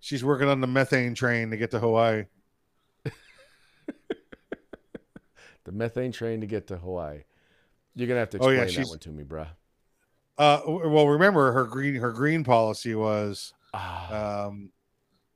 She's 0.00 0.24
working 0.24 0.48
on 0.48 0.60
the 0.60 0.66
methane 0.66 1.14
train 1.14 1.50
to 1.50 1.56
get 1.56 1.70
to 1.72 1.78
Hawaii. 1.78 2.24
The 5.64 5.72
methane 5.72 6.12
train 6.12 6.40
to 6.42 6.46
get 6.46 6.68
to 6.68 6.76
Hawaii. 6.76 7.24
You're 7.96 8.06
gonna 8.06 8.20
have 8.20 8.30
to 8.30 8.38
Oh, 8.38 8.50
explain 8.50 8.68
yeah, 8.68 8.84
that 8.84 8.88
one 8.88 8.98
to 9.00 9.10
me, 9.10 9.24
bruh. 9.24 9.48
Uh, 10.38 10.60
well, 10.66 11.08
remember 11.08 11.50
her 11.50 11.64
green 11.64 11.96
her 11.96 12.12
green 12.12 12.44
policy 12.44 12.94
was 12.94 13.52
Ah, 13.74 14.44
um, 14.46 14.70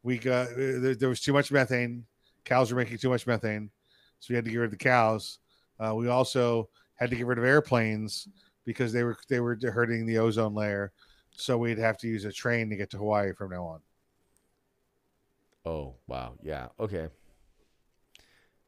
we 0.05 0.19
got 0.19 0.49
uh, 0.53 0.55
there, 0.57 0.95
there 0.95 1.09
was 1.09 1.21
too 1.21 1.33
much 1.33 1.51
methane. 1.51 2.05
Cows 2.45 2.71
were 2.71 2.79
making 2.79 2.99
too 2.99 3.09
much 3.09 3.27
methane, 3.27 3.71
so 4.21 4.27
we 4.31 4.37
had 4.37 4.45
to 4.45 4.53
get 4.53 4.59
rid 4.59 4.67
of 4.67 4.71
the 4.71 4.77
cows. 4.77 5.41
Uh, 5.81 5.95
we 5.97 6.07
also 6.07 6.69
had 6.95 7.11
to 7.11 7.17
get 7.17 7.27
rid 7.27 7.39
of 7.39 7.45
airplanes 7.45 8.29
because 8.65 8.93
they 8.93 9.03
were 9.03 9.17
they 9.29 9.41
were 9.41 9.59
hurting 9.61 10.07
the 10.07 10.19
ozone 10.19 10.55
layer. 10.55 10.93
So 11.37 11.57
we'd 11.59 11.79
have 11.79 11.97
to 11.99 12.09
use 12.09 12.25
a 12.25 12.33
train 12.33 12.69
to 12.71 12.77
get 12.77 12.90
to 12.90 12.99
Hawaii 12.99 13.33
from 13.33 13.51
now 13.53 13.64
on. 13.64 13.81
oh 15.64 15.95
wow, 16.07 16.35
yeah, 16.43 16.69
okay. 16.79 17.09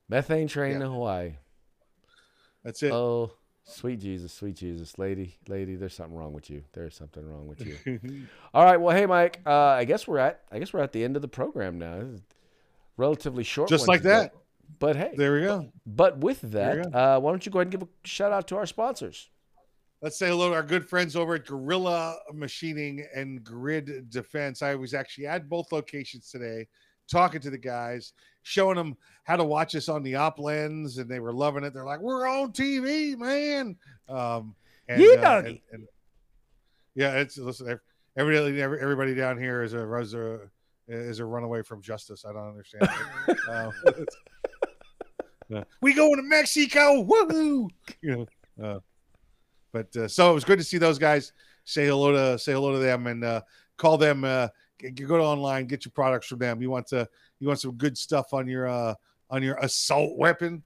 Methane 0.08 0.48
train 0.48 0.72
Yeah. 0.74 0.78
to 0.80 0.88
Hawaii. 0.90 1.34
That's 2.64 2.82
it. 2.82 2.92
Oh, 2.92 3.32
sweet 3.64 4.00
Jesus, 4.00 4.32
sweet 4.32 4.56
Jesus, 4.56 4.98
lady, 4.98 5.36
lady, 5.48 5.74
there's 5.74 5.94
something 5.94 6.16
wrong 6.16 6.32
with 6.32 6.50
you. 6.50 6.64
There's 6.72 6.94
something 6.94 7.26
wrong 7.26 7.46
with 7.46 7.64
you. 7.66 8.26
All 8.54 8.64
right, 8.64 8.76
well, 8.80 8.94
hey, 8.96 9.06
Mike, 9.06 9.40
uh, 9.46 9.50
I 9.52 9.84
guess 9.84 10.06
we're 10.06 10.18
at 10.18 10.42
I 10.50 10.58
guess 10.58 10.72
we're 10.72 10.80
at 10.82 10.92
the 10.92 11.02
end 11.04 11.16
of 11.16 11.22
the 11.22 11.28
program 11.28 11.78
now. 11.78 11.98
This 12.00 12.08
is 12.08 12.20
a 12.20 12.22
relatively 12.96 13.44
short, 13.44 13.68
Just 13.68 13.88
like 13.88 14.02
that. 14.02 14.34
But 14.78 14.96
hey, 14.96 15.12
there 15.16 15.34
we 15.34 15.42
go. 15.42 15.70
but 15.86 16.18
with 16.18 16.40
that, 16.52 16.94
uh, 16.94 17.20
why 17.20 17.30
don't 17.30 17.44
you 17.44 17.52
go 17.52 17.58
ahead 17.58 17.66
and 17.72 17.80
give 17.80 17.82
a 17.88 18.08
shout 18.08 18.32
out 18.32 18.48
to 18.48 18.56
our 18.56 18.66
sponsors? 18.66 19.28
Let's 20.02 20.18
say 20.18 20.28
hello 20.28 20.48
to 20.50 20.54
our 20.56 20.64
good 20.64 20.88
friends 20.88 21.14
over 21.14 21.36
at 21.36 21.46
Gorilla 21.46 22.16
Machining 22.34 23.06
and 23.14 23.42
Grid 23.44 24.10
Defense. 24.10 24.60
I 24.60 24.74
was 24.74 24.94
actually 24.94 25.28
at 25.28 25.48
both 25.48 25.70
locations 25.70 26.28
today, 26.28 26.66
talking 27.08 27.40
to 27.40 27.50
the 27.50 27.58
guys, 27.58 28.12
showing 28.42 28.76
them 28.76 28.96
how 29.22 29.36
to 29.36 29.44
watch 29.44 29.76
us 29.76 29.88
on 29.88 30.02
the 30.02 30.14
OpsLens, 30.14 30.98
and 30.98 31.08
they 31.08 31.20
were 31.20 31.32
loving 31.32 31.62
it. 31.62 31.72
They're 31.72 31.84
like, 31.84 32.00
"We're 32.00 32.26
on 32.26 32.50
TV, 32.52 33.16
man!" 33.16 33.76
Um, 34.08 34.56
and, 34.88 35.00
Yee 35.00 35.16
uh, 35.18 35.38
and- 35.38 35.60
and- 35.70 35.86
yeah, 36.96 37.12
it's 37.14 37.38
listen. 37.38 37.78
Everybody, 38.16 38.60
every- 38.60 38.80
everybody 38.80 39.14
down 39.14 39.38
here 39.38 39.62
is 39.62 39.72
a 39.72 39.94
is 39.98 40.14
a 40.14 40.40
is 40.88 41.20
a 41.20 41.24
runaway 41.24 41.62
from 41.62 41.80
justice. 41.80 42.24
I 42.28 42.32
don't 42.32 42.48
understand. 42.48 42.88
uh, 43.48 43.70
yeah. 45.48 45.62
we 45.80 45.94
going 45.94 46.16
to 46.16 46.22
Mexico, 46.24 47.04
woohoo! 47.04 47.70
You 48.02 48.16
know. 48.16 48.26
Uh, 48.62 48.80
but 49.72 49.94
uh, 49.96 50.08
so 50.08 50.30
it 50.30 50.34
was 50.34 50.44
good 50.44 50.58
to 50.58 50.64
see 50.64 50.78
those 50.78 50.98
guys. 50.98 51.32
Say 51.64 51.86
hello 51.86 52.12
to 52.12 52.38
say 52.38 52.52
hello 52.52 52.72
to 52.72 52.78
them 52.78 53.06
and 53.06 53.24
uh, 53.24 53.40
call 53.76 53.96
them. 53.96 54.24
Uh, 54.24 54.48
go 54.80 55.16
to 55.16 55.22
online, 55.22 55.66
get 55.66 55.84
your 55.84 55.92
products 55.92 56.26
from 56.26 56.38
them. 56.38 56.60
You 56.60 56.70
want 56.70 56.86
to 56.88 57.08
you 57.40 57.46
want 57.46 57.60
some 57.60 57.72
good 57.72 57.96
stuff 57.96 58.32
on 58.32 58.46
your 58.48 58.68
uh, 58.68 58.94
on 59.30 59.42
your 59.42 59.56
assault 59.56 60.16
weapon. 60.16 60.62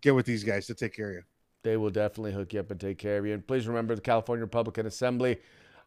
Get 0.00 0.14
with 0.14 0.26
these 0.26 0.44
guys 0.44 0.66
to 0.66 0.74
take 0.74 0.94
care 0.94 1.10
of 1.10 1.14
you. 1.14 1.22
They 1.62 1.76
will 1.76 1.90
definitely 1.90 2.32
hook 2.32 2.52
you 2.52 2.60
up 2.60 2.70
and 2.70 2.80
take 2.80 2.98
care 2.98 3.18
of 3.18 3.26
you. 3.26 3.34
And 3.34 3.46
please 3.46 3.68
remember 3.68 3.94
the 3.94 4.00
California 4.00 4.42
Republican 4.42 4.86
Assembly 4.86 5.38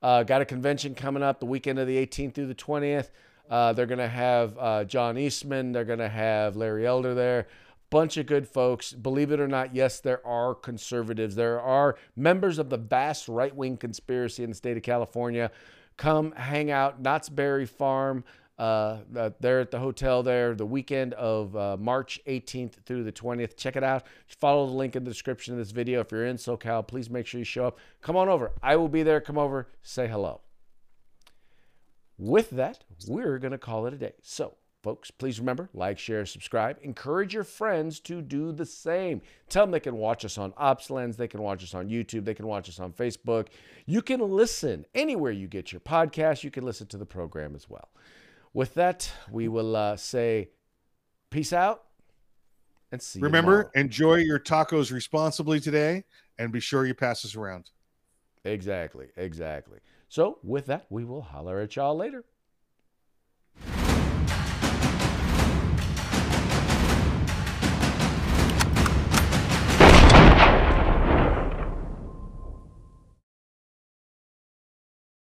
uh, 0.01 0.23
got 0.23 0.41
a 0.41 0.45
convention 0.45 0.95
coming 0.95 1.23
up 1.23 1.39
the 1.39 1.45
weekend 1.45 1.79
of 1.79 1.87
the 1.87 1.97
18th 1.97 2.33
through 2.33 2.47
the 2.47 2.55
20th. 2.55 3.09
Uh, 3.49 3.73
they're 3.73 3.85
going 3.85 3.99
to 3.99 4.07
have 4.07 4.57
uh, 4.57 4.83
John 4.85 5.17
Eastman. 5.17 5.71
They're 5.71 5.85
going 5.85 5.99
to 5.99 6.09
have 6.09 6.55
Larry 6.55 6.87
Elder 6.87 7.13
there. 7.13 7.47
Bunch 7.89 8.17
of 8.17 8.25
good 8.25 8.47
folks. 8.47 8.93
Believe 8.93 9.31
it 9.31 9.39
or 9.39 9.47
not, 9.47 9.75
yes, 9.75 9.99
there 9.99 10.25
are 10.25 10.55
conservatives. 10.55 11.35
There 11.35 11.61
are 11.61 11.95
members 12.15 12.59
of 12.59 12.69
the 12.69 12.77
vast 12.77 13.27
right 13.27 13.55
wing 13.55 13.77
conspiracy 13.77 14.43
in 14.43 14.49
the 14.49 14.55
state 14.55 14.77
of 14.77 14.83
California. 14.83 15.51
Come 15.97 16.31
hang 16.33 16.71
out, 16.71 17.01
Knott's 17.01 17.29
Berry 17.29 17.65
Farm. 17.65 18.23
Uh, 18.57 18.99
uh, 19.17 19.29
they're 19.41 19.59
at 19.59 19.69
the 19.69 19.79
hotel 19.79 20.23
there 20.23 20.55
the 20.55 20.65
weekend 20.65 21.13
of 21.15 21.55
uh, 21.57 21.75
March 21.77 22.21
18th 22.25 22.73
through 22.85 23.03
the 23.03 23.11
20th. 23.11 23.57
Check 23.57 23.75
it 23.75 23.83
out. 23.83 24.03
Follow 24.39 24.65
the 24.65 24.73
link 24.73 24.95
in 24.95 25.03
the 25.03 25.11
description 25.11 25.53
of 25.53 25.57
this 25.57 25.71
video. 25.71 25.99
If 25.99 26.11
you're 26.11 26.25
in 26.25 26.37
SoCal, 26.37 26.87
please 26.87 27.09
make 27.09 27.27
sure 27.27 27.39
you 27.39 27.45
show 27.45 27.67
up. 27.67 27.79
Come 28.01 28.15
on 28.15 28.29
over. 28.29 28.51
I 28.63 28.77
will 28.77 28.87
be 28.87 29.03
there. 29.03 29.19
Come 29.19 29.37
over. 29.37 29.67
Say 29.81 30.07
hello. 30.07 30.41
With 32.17 32.51
that, 32.51 32.85
we're 33.07 33.39
going 33.39 33.51
to 33.51 33.57
call 33.57 33.87
it 33.87 33.93
a 33.93 33.97
day. 33.97 34.13
So, 34.21 34.55
folks, 34.85 35.09
please 35.09 35.39
remember 35.39 35.67
like, 35.73 35.97
share, 35.97 36.27
subscribe. 36.27 36.77
Encourage 36.83 37.33
your 37.33 37.43
friends 37.43 37.99
to 38.01 38.21
do 38.21 38.51
the 38.51 38.67
same. 38.67 39.19
Tell 39.49 39.63
them 39.63 39.71
they 39.71 39.79
can 39.79 39.97
watch 39.97 40.23
us 40.23 40.37
on 40.37 40.51
OpsLens. 40.51 41.17
They 41.17 41.27
can 41.27 41.41
watch 41.41 41.63
us 41.63 41.73
on 41.73 41.89
YouTube. 41.89 42.23
They 42.23 42.35
can 42.35 42.45
watch 42.45 42.69
us 42.69 42.79
on 42.79 42.93
Facebook. 42.93 43.47
You 43.87 44.03
can 44.03 44.19
listen 44.19 44.85
anywhere 44.93 45.31
you 45.31 45.47
get 45.47 45.71
your 45.71 45.79
podcast. 45.79 46.43
You 46.43 46.51
can 46.51 46.63
listen 46.63 46.85
to 46.87 46.97
the 46.97 47.05
program 47.05 47.55
as 47.55 47.67
well. 47.67 47.89
With 48.53 48.75
that, 48.75 49.11
we 49.31 49.47
will 49.47 49.75
uh, 49.75 49.95
say 49.97 50.49
peace 51.31 51.51
out 51.51 51.85
and 52.91 53.01
see 53.01 53.19
Remember, 53.19 53.63
tomorrow. 53.63 53.71
enjoy 53.73 54.15
your 54.17 54.39
tacos 54.39 54.91
responsibly 54.91 55.59
today, 55.59 56.03
and 56.37 56.51
be 56.51 56.59
sure 56.59 56.85
you 56.85 56.93
pass 56.93 57.25
us 57.25 57.35
around. 57.35 57.71
Exactly, 58.43 59.07
exactly. 59.17 59.79
So, 60.09 60.37
with 60.43 60.67
that, 60.67 60.85
we 60.91 61.03
will 61.03 61.23
holler 61.23 61.59
at 61.59 61.75
y'all 61.75 61.97
later. 61.97 62.23